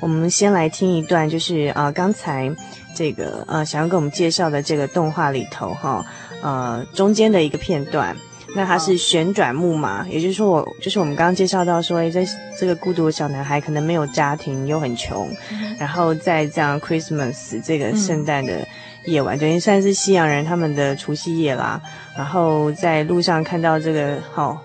[0.00, 2.50] 我们先来听一段，就是啊、呃、刚才
[2.94, 6.04] 这个呃想要给我们介绍的这个动画里头哈
[6.42, 8.16] 呃中间的一个片段。
[8.56, 12.26] 那它是旋转木马，也就是说，我就是我们刚刚介绍到说，哎，这
[12.58, 18.66] 这个孤独的小男孩可能没有家庭，又很穷，嗯、然后在这样 Christmas 这个圣诞的
[19.10, 21.80] 夜晚，等于算是西洋人他们的除夕夜啦。
[22.16, 24.58] 然后在路上看到这个，好、哦，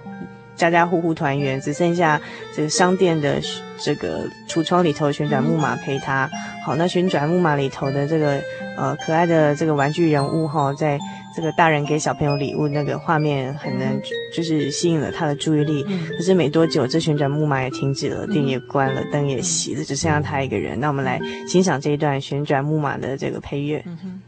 [0.55, 2.19] 家家户户团圆，只剩下
[2.55, 3.41] 这个商店的
[3.79, 6.29] 这个橱窗里头旋转木马陪他。
[6.65, 8.39] 好，那旋转木马里头的这个
[8.77, 10.99] 呃可爱的这个玩具人物哈、哦，在。
[11.35, 13.99] 这个大人给小朋友礼物那个画面很能，
[14.31, 15.83] 就是吸引了他的注意力。
[15.87, 20.79] 嗯、可是没多久，这旋转木马也停止了，电也关了，灯也熄了，只剩下他一个人。
[20.79, 23.83] 那我们来欣赏这一段旋转木马的这个配乐。
[23.87, 24.21] 嗯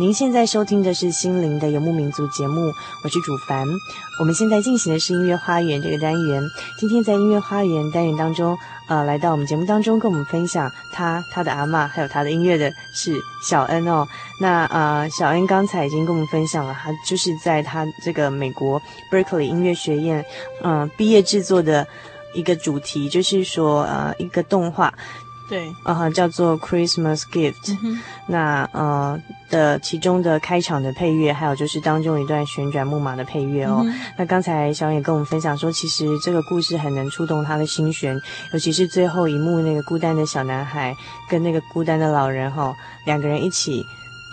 [0.00, 3.66] 您现在收听的是心灵的游牧民族节目，我是主凡。
[4.20, 6.40] 我们现在进行的是音乐花园这个单元。
[6.78, 8.56] 今天在音乐花园单元当中，
[8.86, 14.06] 呃，来到我们节目当中跟我们分享他他的阿嬷还有他的音乐的是小恩哦。
[14.40, 18.80] 那呃，小恩刚才已经跟我们分享了，他就是在他这个美国
[19.10, 20.24] Berkeley 音乐学院，
[20.62, 21.84] 嗯、毕业制作的
[22.34, 24.94] 一个主题，就是说呃一个动画。
[25.48, 27.98] 对，呃，叫做 Christmas Gift，嗯。
[28.26, 33.82] 那呃的其中的开场的配乐，还有就是当中一段旋转木马的配乐哦。
[33.86, 38.20] 嗯、那刚才小野跟我们分享说，其实这个故事很能触动他的心弦，
[38.52, 40.94] 尤其是最后一幕那个孤单的小男孩
[41.30, 43.82] 跟那个孤单的老人哈、哦，两个人一起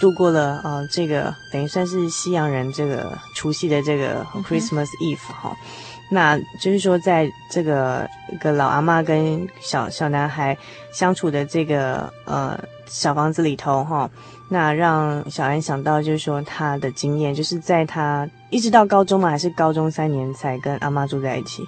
[0.01, 5.84] 度过了呃这个等于算是西洋人这个除夕的这个 Christmas Eve 哈、嗯。
[6.09, 10.55] 那就是说，在这个一个老阿妈跟小小男孩
[10.93, 14.09] 相处的这个呃小房子里头哈，
[14.47, 21.63] 那让小安想到就是说他的经验，就是在他一直到高中嘛，还是高中三年才跟阿妈住在一起。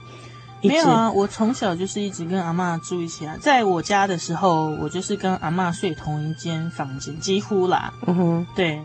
[0.62, 3.36] 一没有啊，我从小就是一直跟阿妈住一起啊。
[3.40, 7.94] 在我家的时候，我就是跟阿妈睡同一间房间，几乎啦。
[8.08, 8.82] 嗯哼，对，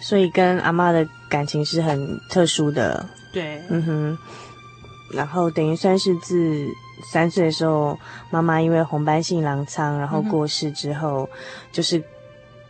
[0.00, 3.04] 所以跟阿妈的感情是很特殊的。
[3.32, 4.18] 对，嗯哼。
[5.10, 6.66] 然后等于算是自
[7.12, 7.98] 三岁的时候，
[8.30, 11.38] 妈妈因为红斑性狼疮，然后过世之后，嗯、
[11.72, 12.02] 就是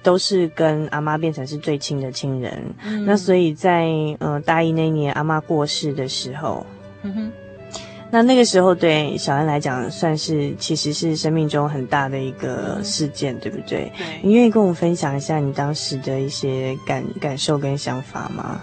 [0.02, 2.74] 都是跟阿妈变成是最亲的亲人。
[2.84, 3.88] 嗯、那所以在
[4.20, 6.64] 呃大一那年阿妈过世的时候，
[7.02, 7.32] 嗯哼，
[8.10, 13.90] 那那个时候对小安来讲，算是其实是生命中很大的一个事件，嗯、对不对？
[13.96, 14.20] 对。
[14.22, 18.60] 你愿意跟我们分享一下你当时的一些感感受跟想法吗？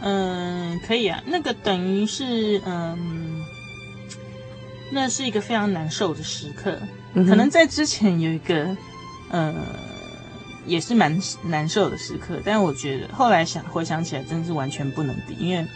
[0.00, 1.22] 嗯，可以啊。
[1.26, 3.44] 那个等于是，嗯，
[4.92, 6.78] 那是一个非常难受的时刻。
[7.14, 8.76] 嗯、可能在之前有一个，
[9.30, 9.54] 呃，
[10.66, 12.40] 也是蛮难受的时刻。
[12.44, 15.66] 但是我觉得后来想回想起来，真是完全不能比，因为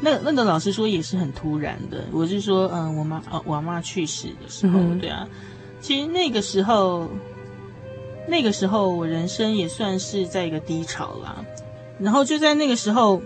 [0.00, 2.04] 那那个老师说也是很突然的。
[2.12, 5.28] 我是说，嗯、呃，我妈哦，我妈去世的时候，嗯、对啊，
[5.80, 7.10] 其实那个时候，
[8.26, 11.44] 那个时候我人生也算是在一个低潮啦。
[11.98, 13.20] 然后就在那个时候，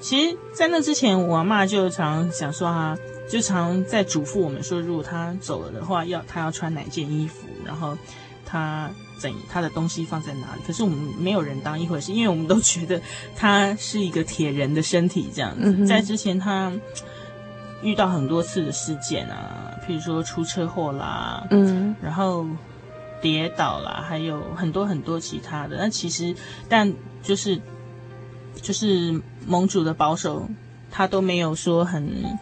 [0.00, 2.96] 其实，在那之前，我阿妈就常想说啊。
[3.28, 7.98] 就常在嘱咐我们说，如果他走了的话，要他要穿哪件衣服，然后
[8.44, 10.62] 他怎他的东西放在哪里。
[10.64, 13.02] 可是我们没有人当一回事，因为我们都觉得
[13.34, 15.62] 他是一个铁人的身体这样子。
[15.64, 16.72] 嗯、在之前，他
[17.82, 22.46] 遇到很多次的事件啊，譬如说出车祸啦，嗯，然后
[23.20, 25.76] 跌倒啦，还有很多很多其他的。
[25.78, 26.32] 那其实，
[26.68, 26.92] 但
[27.24, 27.60] 就是
[28.60, 30.48] 就是盟主的保守，
[30.90, 32.38] 他都没有说很。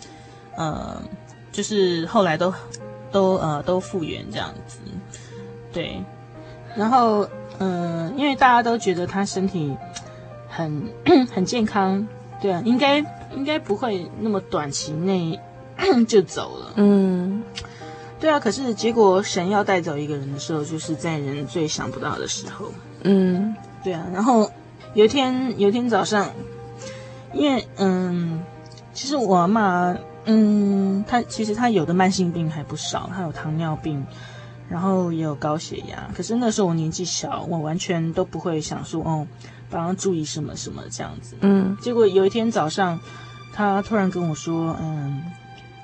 [0.57, 1.03] 呃，
[1.51, 2.55] 就是后来都
[3.11, 4.79] 都呃都复原这样子，
[5.73, 6.01] 对，
[6.77, 9.77] 然后嗯、呃，因为大家都觉得他身体
[10.49, 10.89] 很
[11.35, 12.07] 很健康，
[12.41, 12.99] 对啊，应该
[13.35, 15.41] 应该不会那么短期内
[16.07, 17.43] 就走了，嗯，
[18.21, 22.71] 对啊，可是结果神要带走一个人的时候，就是在人最想不到的时候，
[23.03, 24.49] 嗯，对啊，然后
[24.95, 26.31] 有一天有一天早上，
[27.33, 28.43] 因为嗯，
[28.93, 29.97] 其实我妈。
[30.27, 34.03] 嗯，他其实他有的慢性病还不少，他有糖尿病，
[34.71, 36.09] 然后也有高血压。
[36.17, 39.27] 可是那时候我年纪小，我完全都不会想说哦，
[39.69, 41.37] 帮他注意什么什么这样子。
[41.43, 42.99] 嗯，结果有一天早上，
[43.53, 45.23] 他突然跟我说，嗯，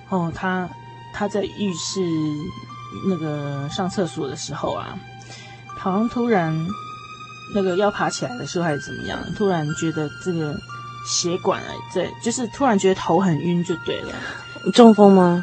[0.08, 0.66] 哦，他
[1.12, 2.00] 他在浴室
[3.06, 4.98] 那个上厕所的时候啊，
[5.76, 6.58] 好像突然
[7.54, 10.54] 那个要爬起来的时候还是怎么样，突然觉得这个。
[11.06, 14.12] 血管啊，在，就是突然觉得头很晕，就对了。
[14.74, 15.42] 中风吗？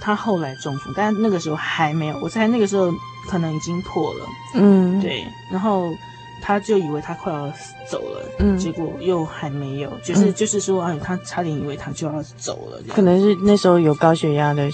[0.00, 2.18] 他后来中风，但那个时候还没有。
[2.18, 2.92] 我猜那个时候
[3.30, 4.26] 可能已经破了。
[4.54, 5.24] 嗯，对。
[5.48, 5.94] 然后
[6.42, 7.48] 他就以为他快要
[7.88, 12.82] 走了，嗯，结果又还没有，就是、嗯、就是说，哎，他差点以为他就要走了。
[12.92, 14.68] 可能是那时候有高血压的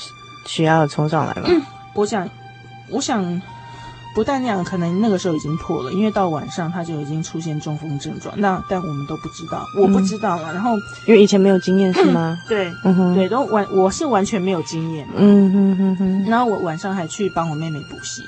[0.46, 1.42] 血压有冲上来吧。
[1.48, 1.60] 嗯、
[1.92, 2.26] 我想，
[2.88, 3.22] 我想。
[4.14, 8.34] 不但那样，可能那个时候已经破了，因为到晚上他就已经出现中风症状。
[8.38, 10.50] 那 但我们都不知道，我不知道嘛。
[10.50, 12.38] 嗯、然后因为以前没有经验是吗？
[12.48, 15.08] 对，嗯哼，对，都完我是完全没有经验。
[15.16, 16.24] 嗯哼哼哼。
[16.24, 18.22] 然后我晚上还去帮我妹妹补习，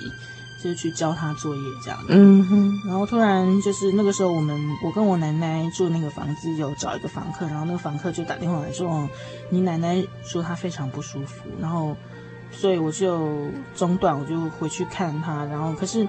[0.63, 1.99] 就是去教她作业这样。
[2.09, 2.81] 嗯哼。
[2.87, 9.07] 然后突然就是那个时候，我们我跟我奶奶住那个房子，有找一个房客，然后那个房客就打电话来说：“哦，
[9.51, 11.95] 你奶奶说她非常不舒服。”然后。
[12.57, 16.07] 所以我就中断，我就回去看他，然后可是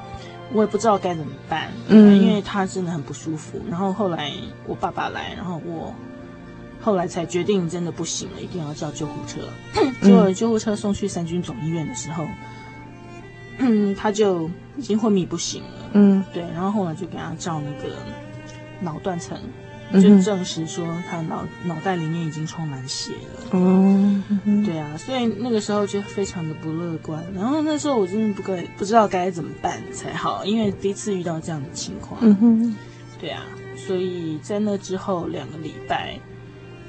[0.53, 3.59] 我也不知道该怎么办，嗯，因为他真的很不舒服。
[3.69, 4.31] 然后后来
[4.65, 5.93] 我爸爸来，然后我
[6.81, 9.41] 后来才决定真的不行了，一定要叫救护车。
[10.01, 12.25] 结果救护车送去三军总医院的时候，
[13.57, 16.43] 嗯，他就已经昏迷不醒了，嗯，对。
[16.53, 17.95] 然后后来就给他照那个
[18.79, 19.37] 脑断层。
[19.93, 23.49] 就证实说他脑脑袋里面已经充满血了。
[23.51, 24.23] 嗯，
[24.65, 27.23] 对啊，所以那个时候就非常的不乐观。
[27.33, 32.19] 然后那时候我真的不该不知道该怎么办才好，因为第一次遇到这样的情况。
[32.21, 32.75] 嗯哼，
[33.21, 33.43] 对啊，
[33.75, 36.19] 所以在那之后两个礼拜，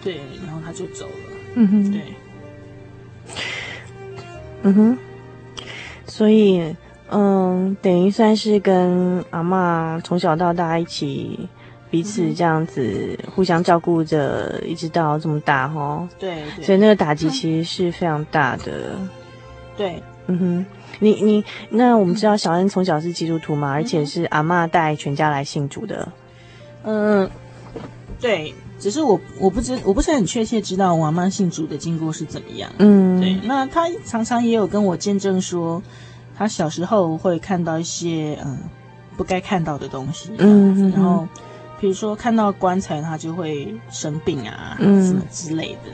[0.03, 1.36] 对，然后他就走了。
[1.55, 2.03] 嗯哼，对，
[4.62, 4.99] 嗯哼，
[6.07, 6.74] 所以
[7.11, 11.49] 嗯，等于算是跟阿嬷从小到大一起。
[11.97, 16.07] 彼此这样子互相照顾着，一直到这么大哈。
[16.18, 18.99] 对，所以那个打击其实是非常大的。
[19.78, 20.66] 对，嗯哼，
[21.01, 26.07] 你你那我们知道小恩从小是基督徒嘛，而且是阿妈带全家来信主的。
[26.84, 27.30] 嗯，
[28.20, 32.70] 对，只是我我不知我不是很确切知道我阿嬷信主的经过是怎么样。
[32.76, 35.82] 嗯，对，那他常常也有跟我见证说，
[36.36, 38.59] 他小时候会看到一些嗯
[39.16, 40.30] 不该看到的东西。
[40.36, 41.26] 嗯，然后。
[41.81, 45.91] 比如说看到棺材，他就会生病啊，嗯、什么之类的。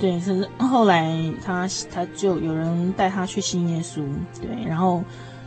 [0.00, 1.12] 对，可是后来
[1.44, 4.02] 他他就有人带他去信耶稣，
[4.40, 5.02] 对，然后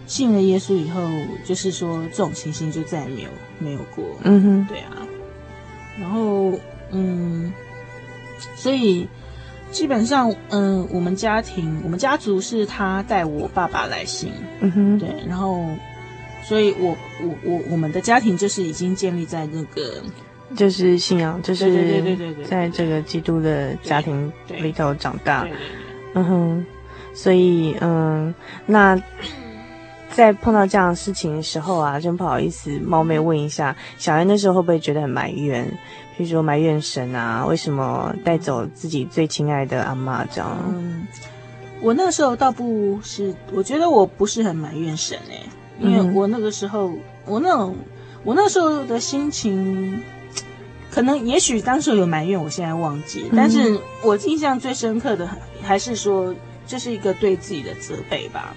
[0.07, 1.01] 信了耶稣以后，
[1.45, 3.29] 就是说这种情形就再也没有
[3.59, 4.03] 没有过。
[4.23, 4.91] 嗯哼，对啊。
[5.99, 6.51] 然后
[6.91, 7.51] 嗯，
[8.55, 9.07] 所以
[9.71, 14.31] 基本上嗯，我们家庭我们家族是他带我爸爸来信。
[14.59, 15.65] 嗯哼，对，然后。
[16.43, 16.89] 所以我，
[17.21, 20.01] 我我我我们的家庭就是已经建立在那个，
[20.55, 25.47] 就是信仰，就是对对对对对，在这个基督的家庭里头长大，
[26.13, 26.65] 嗯哼，
[27.13, 28.33] 所以嗯，
[28.65, 29.01] 那
[30.09, 35.65] 在碰到这样的事情的时候啊，真不好意思冒昧问一下，小恩那时候会不会觉得很埋怨？
[36.17, 40.57] 譬如说埋怨神啊，为什么带走自己最亲爱的阿妈这样？
[40.67, 41.07] 嗯，
[41.79, 45.43] 我那时候倒不是，我觉得我不是很埋怨神哎、欸。
[45.81, 46.93] 因为我那个时候，
[47.25, 47.75] 我那种
[48.23, 50.01] 我那时候的心情，
[50.91, 55.27] 可能也许当时有埋怨，我现在忘记，嗯、但是我印象最深刻的
[55.63, 56.33] 还是说，
[56.67, 58.53] 这是一个对自己的责备吧。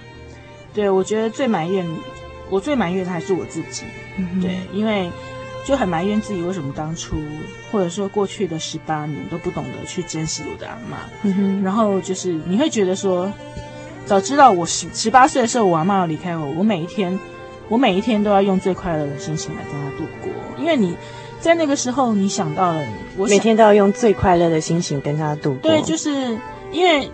[0.73, 1.87] 对，我觉得最埋怨，
[2.51, 3.85] 我最埋怨的还是我自己。
[4.19, 5.11] 嗯、对，因为
[5.65, 7.17] 就很埋怨自己为什么当初，
[7.71, 10.99] 或者说过去的十八年都不懂得去珍惜我的阿妈。
[11.23, 13.33] 嗯，然后就是你会觉得说，
[14.07, 17.19] 早知道我十十八岁的时候我阿妈要离开我，我每一天，
[17.69, 20.31] 我每一天都要用最快乐的心情来跟她度过。
[20.59, 20.97] 因为你
[21.41, 22.81] 在那个时候，你想到了
[23.17, 25.71] 我每天都要用最快乐的心情跟她度过。
[25.71, 26.39] 对，就是
[26.73, 27.11] 因为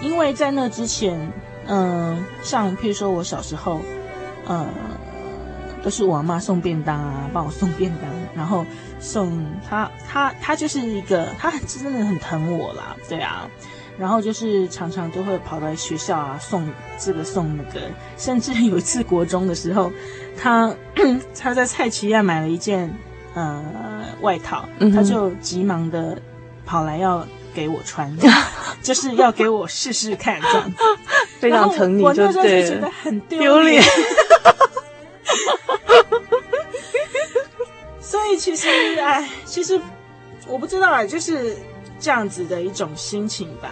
[0.00, 1.32] 因为在那之前。
[1.64, 3.80] 嗯，像譬如说我小时候，
[4.46, 8.66] 呃、嗯，都是我阿妈送便当啊，帮我送便当，然后
[8.98, 13.48] 送他，他，他就是一个，他真的很疼我啦，对啊，
[13.98, 16.68] 然后就是常常都会跑到学校啊，送
[16.98, 17.80] 这个送那个，
[18.16, 19.92] 甚至有一次国中的时候，
[20.36, 20.74] 他
[21.38, 22.92] 他在菜奇亚买了一件
[23.34, 23.62] 呃
[24.20, 26.20] 外套，他就急忙的
[26.64, 28.16] 跑来要给我穿，
[28.82, 30.76] 就是要给我试试看这样子。
[31.38, 33.82] 非常疼你，就对，觉得很丢脸。
[38.00, 38.68] 所以其实，
[39.00, 39.80] 哎，其实
[40.46, 41.56] 我不知道啊，就是
[42.02, 43.70] 这样子的一种心情吧。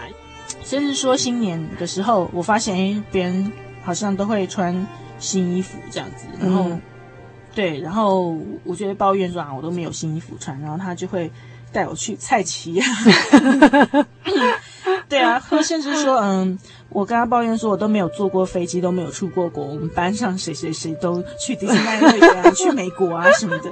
[0.65, 3.53] 甚至说新年的时候，我发现，哎，别人
[3.85, 4.87] 好像都会穿
[5.19, 6.81] 新衣服这样子，然后，嗯、
[7.55, 11.31] 对，然后我觉得抱怨说啊，我都没有新衣服穿，然后他就会
[11.73, 12.85] 带我去菜奇亚。
[15.09, 16.57] 对啊，或甚至说，嗯，
[16.89, 19.65] 我跟他抱怨说，我都没有坐过飞机，都没有出过国。
[19.65, 23.71] 我们班上谁谁谁都去迪士尼乐园、去美国啊什么的。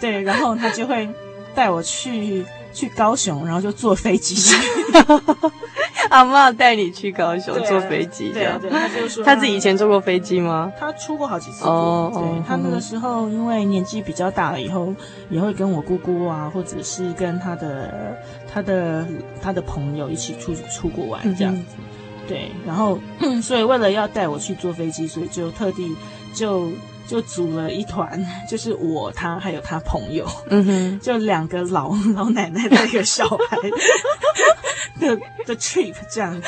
[0.00, 1.06] 对，然后他就会
[1.54, 2.42] 带我去
[2.72, 4.36] 去高雄，然后就坐飞机。
[6.10, 10.72] 阿妈带你去高雄坐飞机，对啊，对，他就说他自己以前坐过飞机吗？
[10.78, 11.70] 他出过好几次国。
[11.70, 14.94] 哦，对，他那个时候因为年纪比较大了，以后
[15.28, 18.16] 也会跟我姑姑啊，或者是跟他的
[18.50, 19.06] 他的
[19.42, 21.62] 他的朋友一起出出国玩这样子。
[22.26, 22.98] 对，然后
[23.42, 25.94] 所以为了要带我去坐飞机，所以就特地
[26.32, 26.70] 就。
[27.08, 33.56] 就组了一团， 就是我他还有他朋友，嗯哼， 就两个老老奶奶带一个小孩
[35.00, 36.46] 的的 trip 这样子，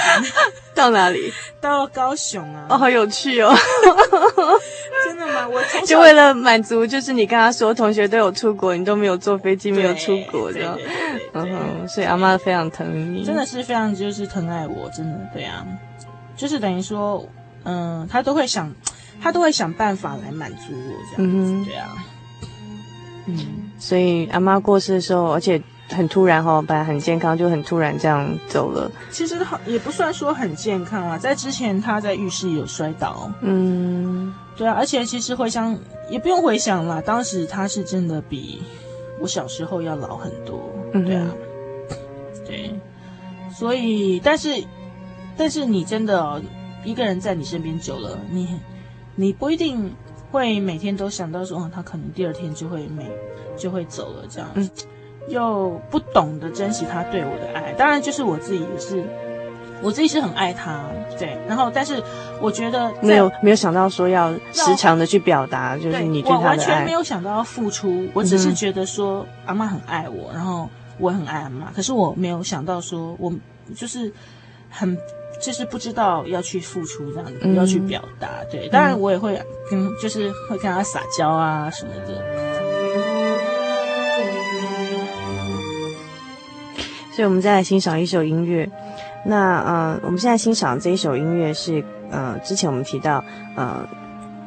[0.74, 1.32] 到哪里？
[1.60, 2.66] 到高雄啊！
[2.68, 3.54] 哦，好有趣哦！
[5.04, 5.48] 真的吗？
[5.48, 10.76] 我就为了满足，就是你跟他说同学都有出国，你都没有坐飞机，没有出国，这样，
[11.32, 15.64] 嗯哼，所以阿妈非常疼你，真的是非常就是疼爱我，真的对啊，
[16.36, 17.24] 就是等于说，
[17.64, 18.70] 嗯，他都会想。
[19.22, 21.88] 他都会想办法来满足我这样子，嗯、对啊，
[23.26, 23.38] 嗯，
[23.78, 25.60] 所以阿妈过世的时候，而且
[25.90, 28.90] 很突然哈，本来很健康，就很突然这样走了。
[29.10, 35.76] 其实好也不算说很健康啊，在之前他在浴室有摔倒，嗯，对啊，而且其实回想
[36.08, 38.62] 也不用回想啦，当时他是真的比
[39.20, 41.26] 我小时候要老很多，嗯对啊，
[41.90, 42.80] 嗯、对，
[43.54, 44.64] 所以但是
[45.36, 46.40] 但是你真的哦，
[46.84, 48.58] 一个人在你身边久了，你。
[49.20, 49.94] 你不一定
[50.30, 53.06] 会每天都想到说，哦，他可能第二天就会没
[53.54, 54.70] 就会走了这样，嗯，
[55.28, 57.74] 又不懂得珍惜他对我的爱。
[57.74, 59.04] 当然，就是我自己也是，
[59.82, 60.86] 我自己是很爱他，
[61.18, 61.36] 对。
[61.46, 62.02] 然后，但是
[62.40, 66.40] 我觉得没有没有想到说要时常的去表达，就是你对他的爱。
[66.40, 70.66] 我完全没有想到要付出，我只是觉得说阿妈很爱我，然后
[70.98, 71.70] 我很爱阿妈。
[71.76, 73.30] 可是我没有想到说我
[73.76, 74.10] 就是
[74.70, 74.96] 很。
[75.40, 78.68] 就是不知道要去付出这样子，嗯、要去表达，对。
[78.68, 79.34] 当然我也会
[79.70, 82.22] 跟，嗯、就是会跟他撒娇啊什么的。
[87.14, 88.70] 所以，我们再来欣赏一首音乐。
[89.26, 93.22] 那呃，我们现在欣赏这一首音乐是呃，之前我们提到
[93.56, 93.86] 呃，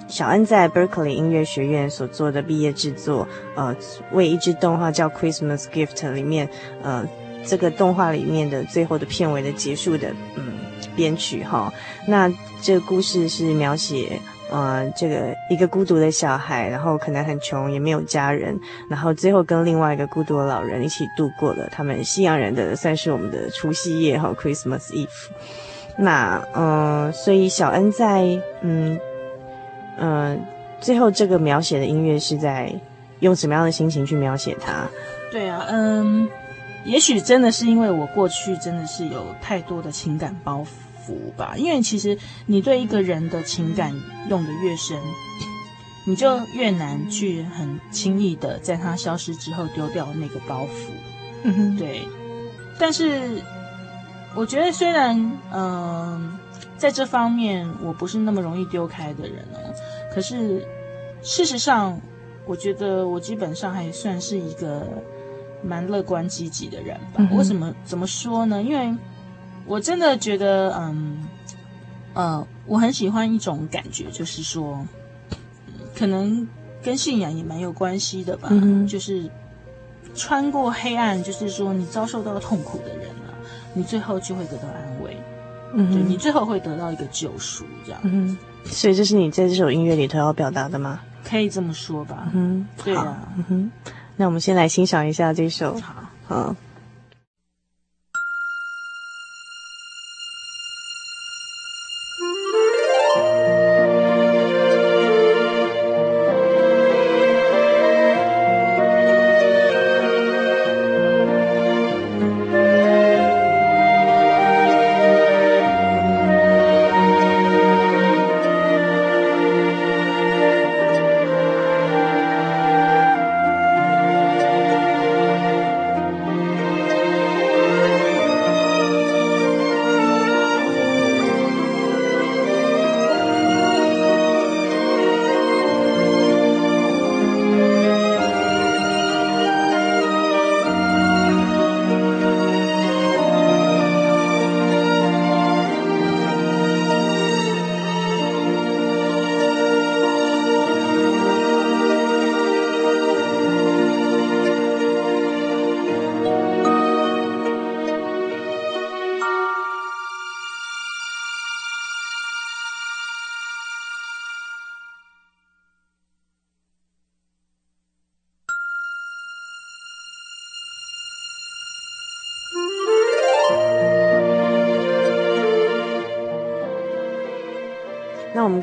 [0.07, 3.75] 小恩在 Berkeley 音乐学院所做的毕业制作，呃，
[4.11, 6.49] 为一支动画叫《Christmas Gift》里面，
[6.81, 7.05] 呃，
[7.45, 10.53] 这个动画里面的最后的片尾的结束的，嗯。
[10.95, 11.71] 编曲哈，
[12.07, 12.31] 那
[12.61, 14.19] 这个故事是描写，
[14.49, 25.07] 呃，这个一个孤独的小孩，然后可能很穷，也没有家人，然后最后跟另外一个孤独的老人一起度过了他们西洋人的算是我们的除夕夜哈，Christmas Eve。
[25.97, 28.23] 那呃，所以小恩在
[28.61, 28.99] 嗯
[29.97, 30.37] 嗯、呃，
[30.79, 32.73] 最后这个描写的音乐是在
[33.19, 34.87] 用什么样的心情去描写它？
[35.31, 36.27] 对啊，嗯。
[36.85, 40.65] 也许真的是因为我过去真的是有太多的情感包
[41.05, 43.93] 袱吧，因为其实你对一个人的情感
[44.29, 44.97] 用的越深，
[46.05, 50.89] 你就越难去很轻易的在他消失之后丢掉那个包袱。
[51.43, 52.01] 嗯哼，对。
[52.79, 53.41] 但是
[54.35, 55.17] 我觉得虽然
[55.51, 56.39] 嗯、呃，
[56.77, 59.73] 在这方面我不是那么容易丢开的人哦，
[60.13, 60.65] 可是
[61.21, 61.99] 事实上，
[62.45, 64.87] 我觉得我基本上还算是一个
[65.63, 67.27] 蛮乐观积极的人吧。
[67.33, 68.61] 为什么怎么说呢？
[68.61, 68.95] 因为
[69.65, 71.27] 我真的觉得，嗯，
[72.13, 74.85] 呃，我很喜欢一种感觉，就是说，
[75.95, 76.47] 可能
[76.81, 78.49] 跟信仰也蛮有关系的吧。
[78.51, 79.29] 嗯、就是
[80.13, 83.31] 穿过黑暗，就是说你遭受到痛苦的人啊，
[83.73, 85.17] 你最后就会得到安慰。
[85.73, 87.99] 嗯，对，你最后会得到一个救赎，这样。
[88.03, 90.99] 嗯，所以这是你在这首音乐里头要表达的吗？
[91.23, 92.29] 可以这么说吧。
[92.33, 93.27] 嗯，对啊。
[93.37, 93.71] 嗯哼，
[94.15, 95.79] 那我们先来欣赏一下这首。
[95.79, 96.09] 好。
[96.25, 96.55] 好。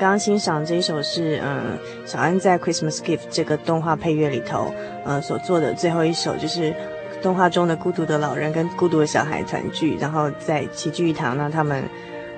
[0.00, 4.72] 刚刚欣赏这一首是，嗯，小安在《Christmas Gift》这个动画配乐里头，
[5.04, 6.74] 呃，所做的最后一首，就是
[7.22, 11.84] 动画中的孤独的老人跟孤独的小孩团聚，然后在齐聚一堂，让他们，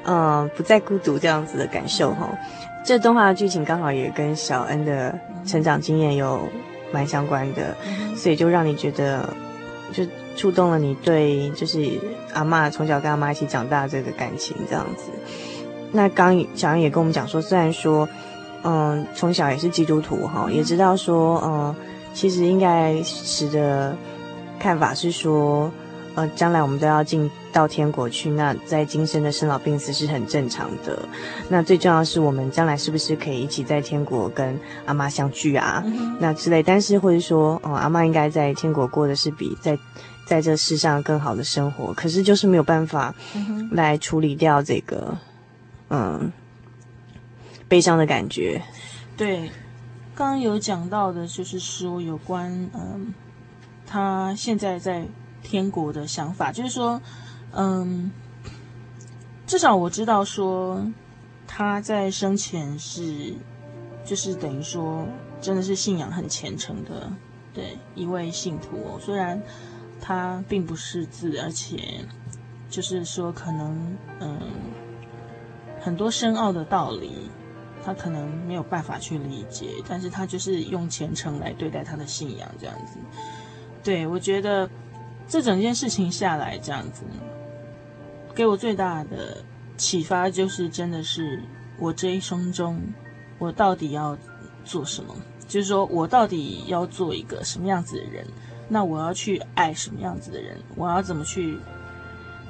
[0.02, 2.28] 嗯、呃，不再孤独这样子的感受哈。
[2.84, 6.48] 这动画的剧情刚好也跟小恩的成长经验有
[6.90, 7.76] 蛮相关的，
[8.16, 9.32] 所以就让你觉得，
[9.92, 10.04] 就
[10.36, 11.78] 触动了你对就是
[12.34, 15.12] 阿嬷从小跟阿妈一起长大这个感情这样子。
[15.92, 18.08] 那刚小杨也跟我们讲说，虽然说，
[18.64, 21.76] 嗯，从小也是基督徒哈，也知道说，嗯，
[22.14, 23.94] 其实应该持的
[24.58, 25.70] 看法是说，
[26.14, 30.98] 呃，将来我们都要进到天国去，那在今生的生老病死是很正常的。
[31.48, 35.82] 那最重要的是，我们将来是不是可以一起在天国跟阿妈相聚啊？
[35.84, 39.78] 嗯、那之类，但是或者说，哦、嗯，阿妈应该在天国过的是比在
[40.24, 43.14] 在这世上更好的生活，可是就是没有办法
[43.70, 45.14] 来处理掉这个。
[45.94, 46.32] 嗯，
[47.68, 48.62] 悲伤的感觉。
[49.14, 49.50] 对，
[50.14, 53.12] 刚刚有讲到的，就是说有关嗯，
[53.86, 55.06] 他现在在
[55.42, 56.98] 天国的想法，就是说，
[57.52, 58.10] 嗯，
[59.46, 60.82] 至少我知道说
[61.46, 63.34] 他在生前是，
[64.02, 65.06] 就是等于说
[65.42, 67.12] 真的是信仰很虔诚的，
[67.52, 68.98] 对一位信徒哦。
[68.98, 69.38] 虽然
[70.00, 71.76] 他并不识字，而且
[72.70, 74.40] 就是说可能嗯。
[75.82, 77.28] 很多深奥的道理，
[77.84, 82.98] 他可能没有办法去理解，但是他就是用虔诚来对待他的信仰，这样子。
[83.82, 84.70] 对，我觉得
[85.26, 87.02] 这整件事情下来，这样子
[88.32, 89.38] 给我最大的
[89.76, 91.42] 启发就是，真的是
[91.80, 92.80] 我这一生中，
[93.38, 94.16] 我到底要
[94.64, 95.12] 做什么？
[95.48, 98.24] 就是说我到底要做一个什么样子的人？
[98.68, 100.56] 那我要去爱什么样子的人？
[100.76, 101.58] 我要怎么去？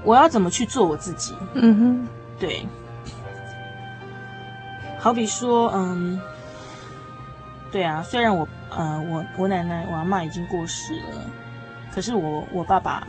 [0.05, 1.33] 我要怎么去做我自己？
[1.55, 2.09] 嗯哼，
[2.39, 2.66] 对。
[5.03, 6.20] 好比说，嗯，
[7.72, 11.26] 对啊，虽然我，呃，我我奶奶我阿妈已经过世了，
[11.92, 13.05] 可是我我爸爸，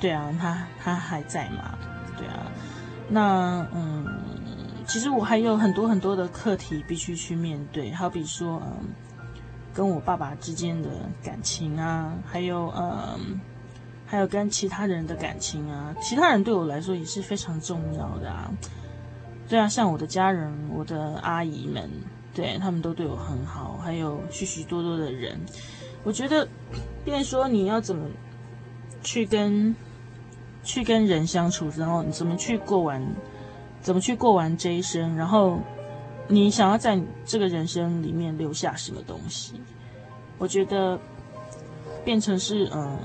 [0.00, 1.76] 对啊，他他还在嘛，
[2.16, 2.46] 对啊，
[3.10, 4.06] 那嗯，
[4.86, 8.88] 其实我还有很多很多的课题必须去面对，好比说，嗯，
[9.74, 10.88] 跟我爸爸之间的
[11.22, 13.38] 感情啊，还有嗯，
[14.06, 18.50] 还有跟其他人的感情啊，其他人对我来说也是非常重要的啊。
[19.46, 21.90] 对啊，像我的家人，我的阿姨们，
[22.32, 25.38] 对，他们都对我很好，还有许许多多的人。
[26.02, 26.48] 我觉得，
[27.04, 28.08] 变说你要怎么
[29.02, 29.76] 去跟
[30.62, 33.02] 去跟人相处，然后你怎么去过完，
[33.82, 35.60] 怎么去过完这一生，然后
[36.26, 39.60] 你想要在这个人生里面留下什么东西？
[40.38, 40.98] 我觉得
[42.02, 42.98] 变成是嗯，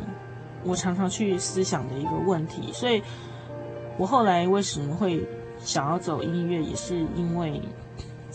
[0.63, 2.71] 我常常去思想的一个问题。
[2.71, 3.03] 所以，
[3.97, 5.21] 我后来为什么会？
[5.59, 7.61] 想要走音乐也是因为，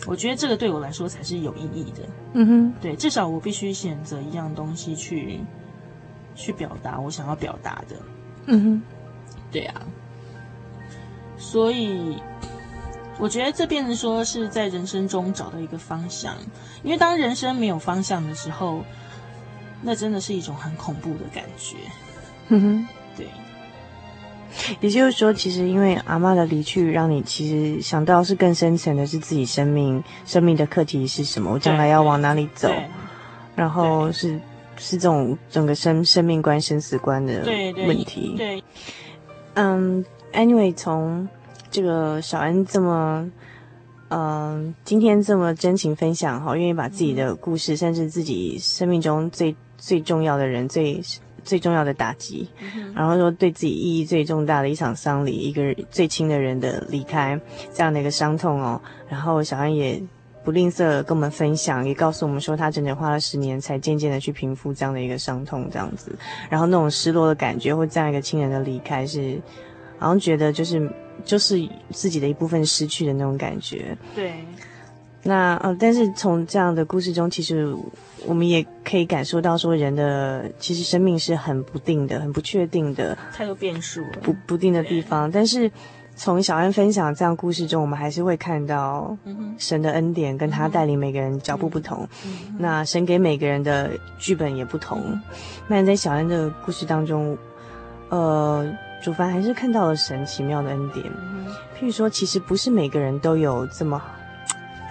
[0.06, 2.02] 我觉得这个对我来说才是有意义的。
[2.34, 5.40] 嗯哼，对，至少我必须选择一样东西去
[6.34, 7.96] 去表达我想要表达的。
[8.46, 8.82] 嗯哼，
[9.50, 9.82] 对啊。
[11.36, 12.16] 所以
[13.18, 16.34] 我觉得这变成说是在人生中找到一个方向，
[16.82, 18.82] 因为当人生没有方向的时候，
[19.82, 21.76] 那真的是一种很恐怖的感觉。
[22.48, 23.26] 嗯哼，对。
[24.80, 32.72] 也就是说，其实因为阿嬷的离去，让你其实想到是更深层的是自己生命生命的课题是什么，我将来要往哪里走，
[33.56, 34.40] 然后是
[34.76, 37.44] 是这种整个生生命观、生死观的
[37.86, 38.34] 问题。
[38.36, 38.62] 对，
[39.54, 41.28] 嗯，um，anyway，从
[41.70, 43.28] 这个小恩这么
[44.08, 51.02] 嗯、呃、今天这么真情分享哈，愿意把自己的故事，嗯、甚至自己生命中最最重要的人最。
[51.44, 52.48] 最重要的打击，
[52.94, 57.38] 然后说对自己意义最重大的一场丧礼，一个最亲的人的离开，
[57.72, 58.80] 这样的一个伤痛哦。
[59.08, 60.02] 然后小安也
[60.42, 66.10] 不吝啬跟我们分享，也告诉我们说，他整整花了十年才渐渐的去平复这样的一个伤痛，这样子。
[66.48, 69.40] 然后那种失落的感觉，或这样一个亲人的离开，是
[69.98, 70.90] 好像觉得就是
[71.24, 73.96] 就是自己的一部分失去的那种感觉。
[74.14, 74.32] 对。
[75.22, 77.76] 那呃，但是从这样的故事中，其实。
[78.26, 85.30] 我们也可以感受到，说人的其实生命是很不定的，很不确定的，太多变数了，不不定的地方。
[85.30, 85.70] 但是
[86.16, 89.16] 从小安分享这样故事中，我们还是会看到
[89.58, 92.08] 神的恩典，跟他带领每个人脚步不同。
[92.24, 95.00] 嗯、那神给每个人的剧本也不同。
[95.06, 95.20] 嗯、
[95.66, 97.36] 那在小安的故事当中，
[98.08, 98.64] 呃，
[99.02, 101.04] 主凡还是看到了神奇妙的恩典。
[101.06, 101.46] 嗯、
[101.78, 104.00] 譬如说，其实不是每个人都有这么。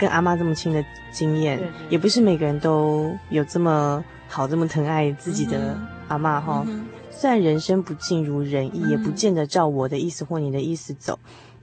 [0.03, 0.83] 跟阿妈这么亲的
[1.13, 1.57] 经验，
[1.89, 5.79] 也不是每个人都有这么好、这么疼爱自己的
[6.09, 6.61] 阿妈哈。
[6.67, 11.17] 嗯、虽然人生不尽如人意，嗯、也不见得照我的意思或你的意思走，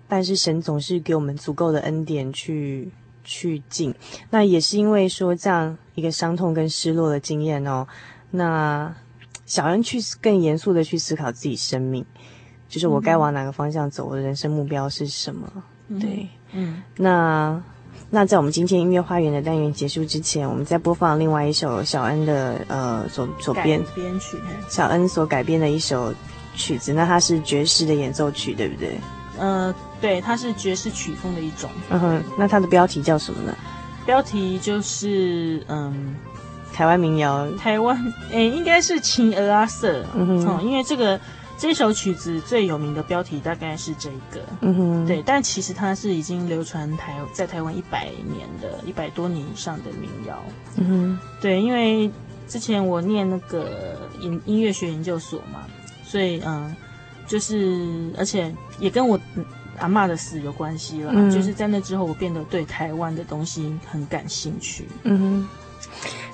[0.08, 2.90] 但是神总是给我们足够的恩典去
[3.22, 3.94] 去尽。
[4.30, 7.86] 那也是因为说这样一个伤痛跟失落的经验哦，
[8.30, 8.90] 那
[9.44, 12.02] 小恩去更严肃的去思考自己生命，
[12.70, 15.46] 就是我该往哪个方向走，我的人生目标是什么？
[15.88, 17.62] 嗯、对，嗯，那。
[18.12, 24.36] 那在我们今天音乐花园的单元结束之前，我们再播放另外一首小恩的呃所所编编曲，
[24.68, 26.12] 小恩所改编的一首
[26.56, 26.92] 曲子。
[26.92, 28.98] 那它是爵士的演奏曲，对不对？
[29.38, 31.70] 呃，对，它是爵士曲风的一种。
[31.88, 33.54] 嗯哼，那它的标题叫什么呢？
[34.04, 36.16] 标题就是嗯，
[36.72, 37.48] 台湾民谣。
[37.52, 37.96] 台湾
[38.32, 40.04] 诶，应该是情儿阿瑟。
[40.16, 41.18] 嗯哼，嗯，因为这个。
[41.60, 50.42] 这首曲子最有名的标题大概是这个，嗯哼，对，但其实它是已经流传台在台湾一百年的一百多年以上的民谣，
[50.76, 52.10] 嗯哼，对，因为
[52.48, 55.66] 之前我念那个音音乐学研究所嘛，
[56.02, 56.74] 所以嗯，
[57.26, 59.20] 就是而且也跟我
[59.78, 65.48] 阿妈的死有关系了，嗯，就是在那之后我变得对台湾的东西很感兴趣，嗯哼。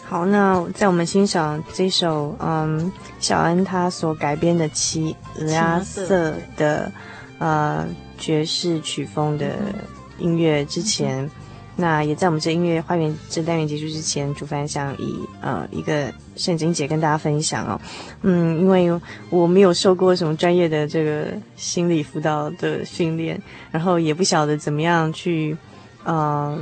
[0.08, 6.90] 好，那在我们欣赏这首嗯小恩他所改编的《七拉瑟》的
[7.38, 7.84] 呃
[8.16, 9.56] 爵士曲风的
[10.18, 11.28] 音乐之前，
[11.74, 17.80] 那也在我们这音乐花园这单元结束之前，主凡想以呃一个圣经节跟大家分享哦，
[18.22, 18.88] 嗯，因为
[19.28, 23.42] 我没有受过什么专业的这个心理辅导的训练，
[23.72, 25.56] 然后也不晓得怎么样去
[26.04, 26.56] 呃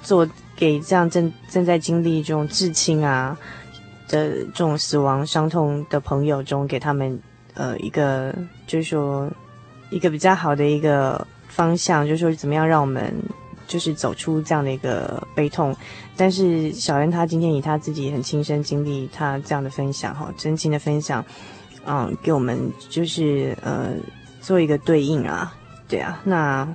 [0.00, 0.24] 做。
[0.56, 3.36] 给这样正正在经历这种至亲啊
[4.08, 7.18] 的这种死亡伤痛的朋友中，给他们
[7.54, 8.34] 呃一个
[8.66, 9.30] 就是说
[9.90, 13.12] 一个比较好的一个方向，就是说怎么样让我们
[13.66, 15.74] 就是走出这样的一个悲痛。
[16.16, 21.24] 但是小恩他今天以他自己很亲身经历他这样的分享哈，真情的分享，
[21.84, 22.56] 嗯，给我们
[22.88, 23.90] 就是呃
[24.40, 25.52] 做一个对应啊，
[25.88, 26.68] 对啊，那。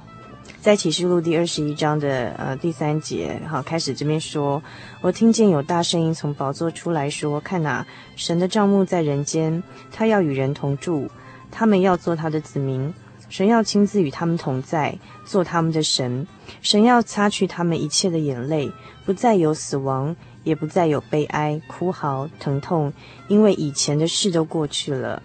[0.62, 4.62] 在启示录第二十一章的呃第三节，好，开始这边说，
[5.00, 7.86] 我听见有大声音从宝座出来说：“看哪，
[8.18, 11.10] 神的帐幕在人间，他要与人同住，
[11.50, 12.94] 他们要做他的子民，
[13.30, 16.28] 神要亲自与他们同在，做他们的神。
[16.62, 18.70] 神要擦去他们一切的眼泪，
[19.06, 22.92] 不再有死亡，也不再有悲哀、哭嚎、疼痛，
[23.30, 25.24] 因为以前的事都过去了。”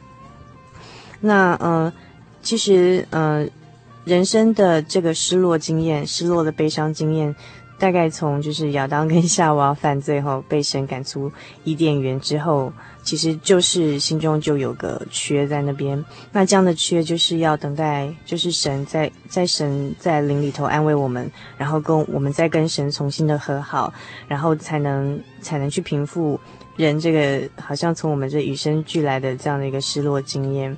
[1.19, 1.93] 那呃，
[2.41, 3.45] 其实呃。
[4.05, 7.35] 人生的这个失落经验，失落的悲伤经验，
[7.79, 11.33] 大概从就是亚当跟夏娃犯罪后被神赶出
[11.65, 12.71] 伊甸园之后，
[13.03, 16.03] 其实就是心中就有个缺在那边。
[16.33, 23.93] 那这样的缺就是要等待，就是神在在神在灵里头安慰我们，然后跟我们再跟神重新的和好，
[24.29, 26.39] 然后才能才能去平复
[26.77, 30.77] 人这个好像从我们这与生俱来的这样的一个失落经验。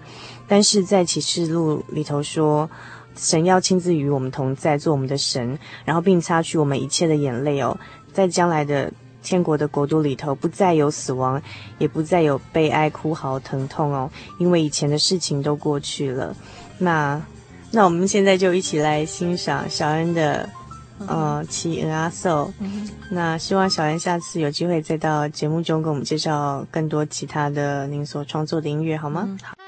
[0.49, 2.71] 但是在启示录里头说。
[3.17, 7.77] 神要亲自与我们同在，做我们的神，然后并擦去我们一切的眼泪哦，
[8.13, 8.93] 在将来的
[9.23, 11.41] 天国的国度里头，不再有死亡，
[11.79, 16.35] 也不再有悲哀、哭嚎、疼痛哦，因为以前的事情都过去了。
[16.79, 17.21] 那
[17.71, 20.49] 那我们现在就一起来欣赏小恩的。
[21.07, 22.51] 呃，奇恩阿寿，
[23.11, 29.25] 那希望小恩下次有机会再到节目中跟我们介绍更多其他的您所创作的音乐，好吗？
[29.27, 29.66] 嗯好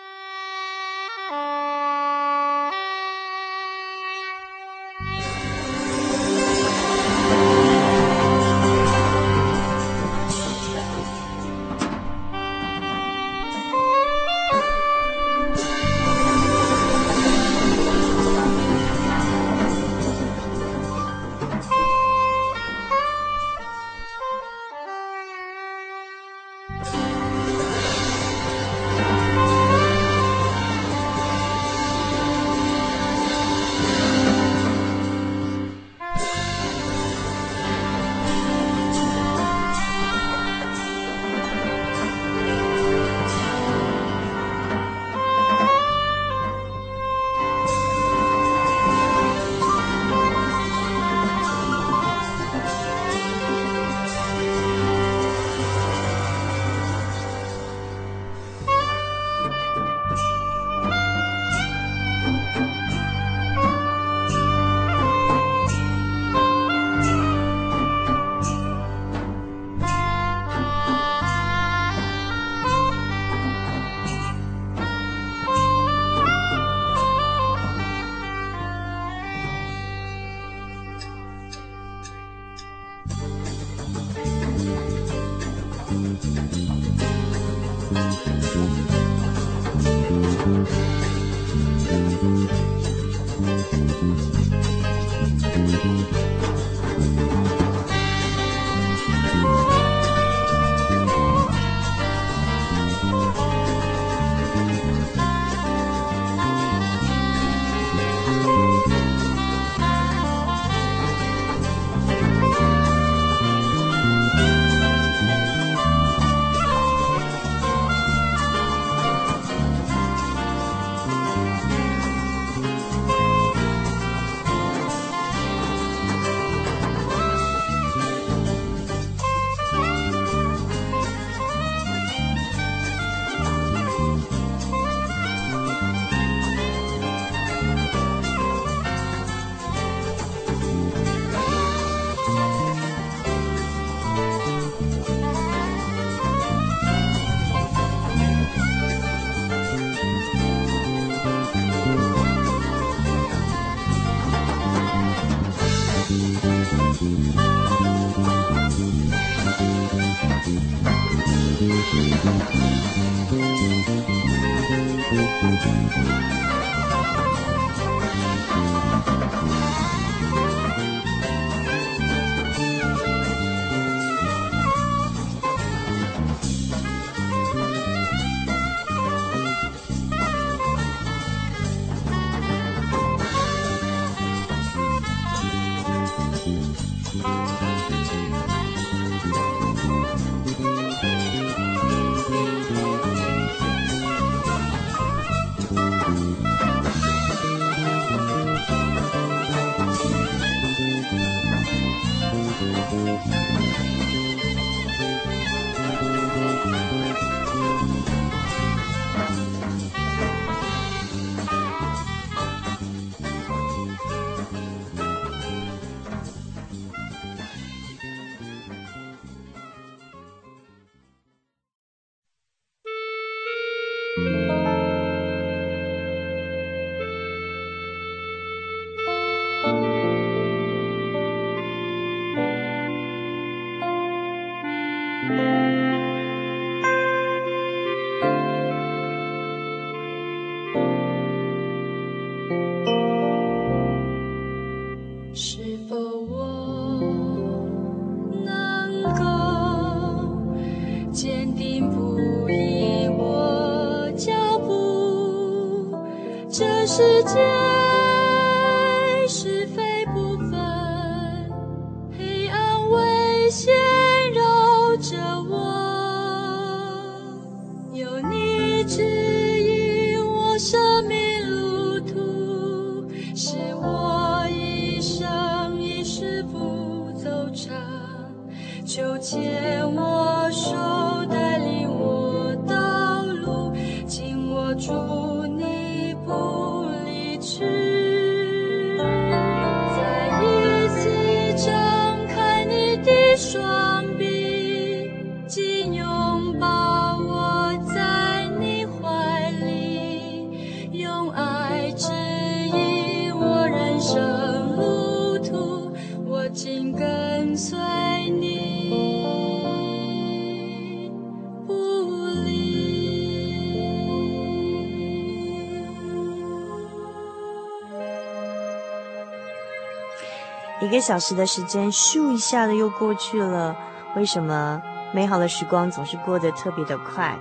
[320.88, 323.76] 一个小时的时间，咻一下的又过去了。
[324.16, 324.80] 为什么
[325.12, 327.38] 美好的时光总是过得特别的快？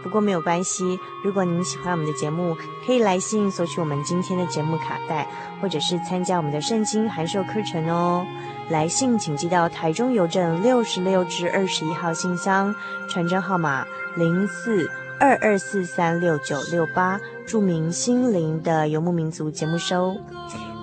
[0.00, 2.56] 不过没有关系，如果您喜欢我们的节目，
[2.86, 5.28] 可以来信索取我们今天的节目卡带，
[5.60, 8.24] 或者是参加我们的圣经函授课程哦。
[8.68, 12.72] 来信请寄到台中邮政六十六至二十一号信箱，
[13.08, 20.16] 传真号码零四二二四三六九六八，注明“心灵的游牧民族”节目收。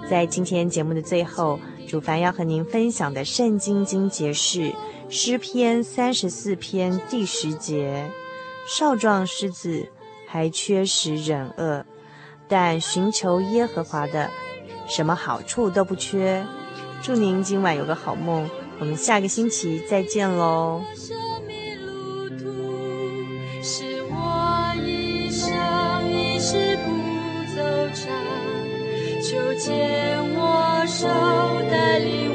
[0.09, 1.57] 在今天节目的最后，
[1.87, 4.73] 主凡要和您分享的圣经经节是
[5.09, 8.09] 诗篇三十四篇第十节。
[8.67, 9.87] 少壮狮子
[10.27, 11.85] 还缺食忍饿，
[12.47, 14.29] 但寻求耶和华的，
[14.87, 16.43] 什么好处都不缺。
[17.03, 20.81] 祝您今晚有个好梦，我们下个星期再见喽。
[20.95, 21.15] 生
[21.45, 22.43] 命路途
[23.61, 25.47] 是我一生
[26.11, 26.89] 一世不
[27.55, 27.61] 走
[27.93, 28.09] 长，
[29.21, 29.69] 求牵
[30.14, 30.14] 我
[30.87, 31.07] 手
[31.69, 32.34] 的礼物。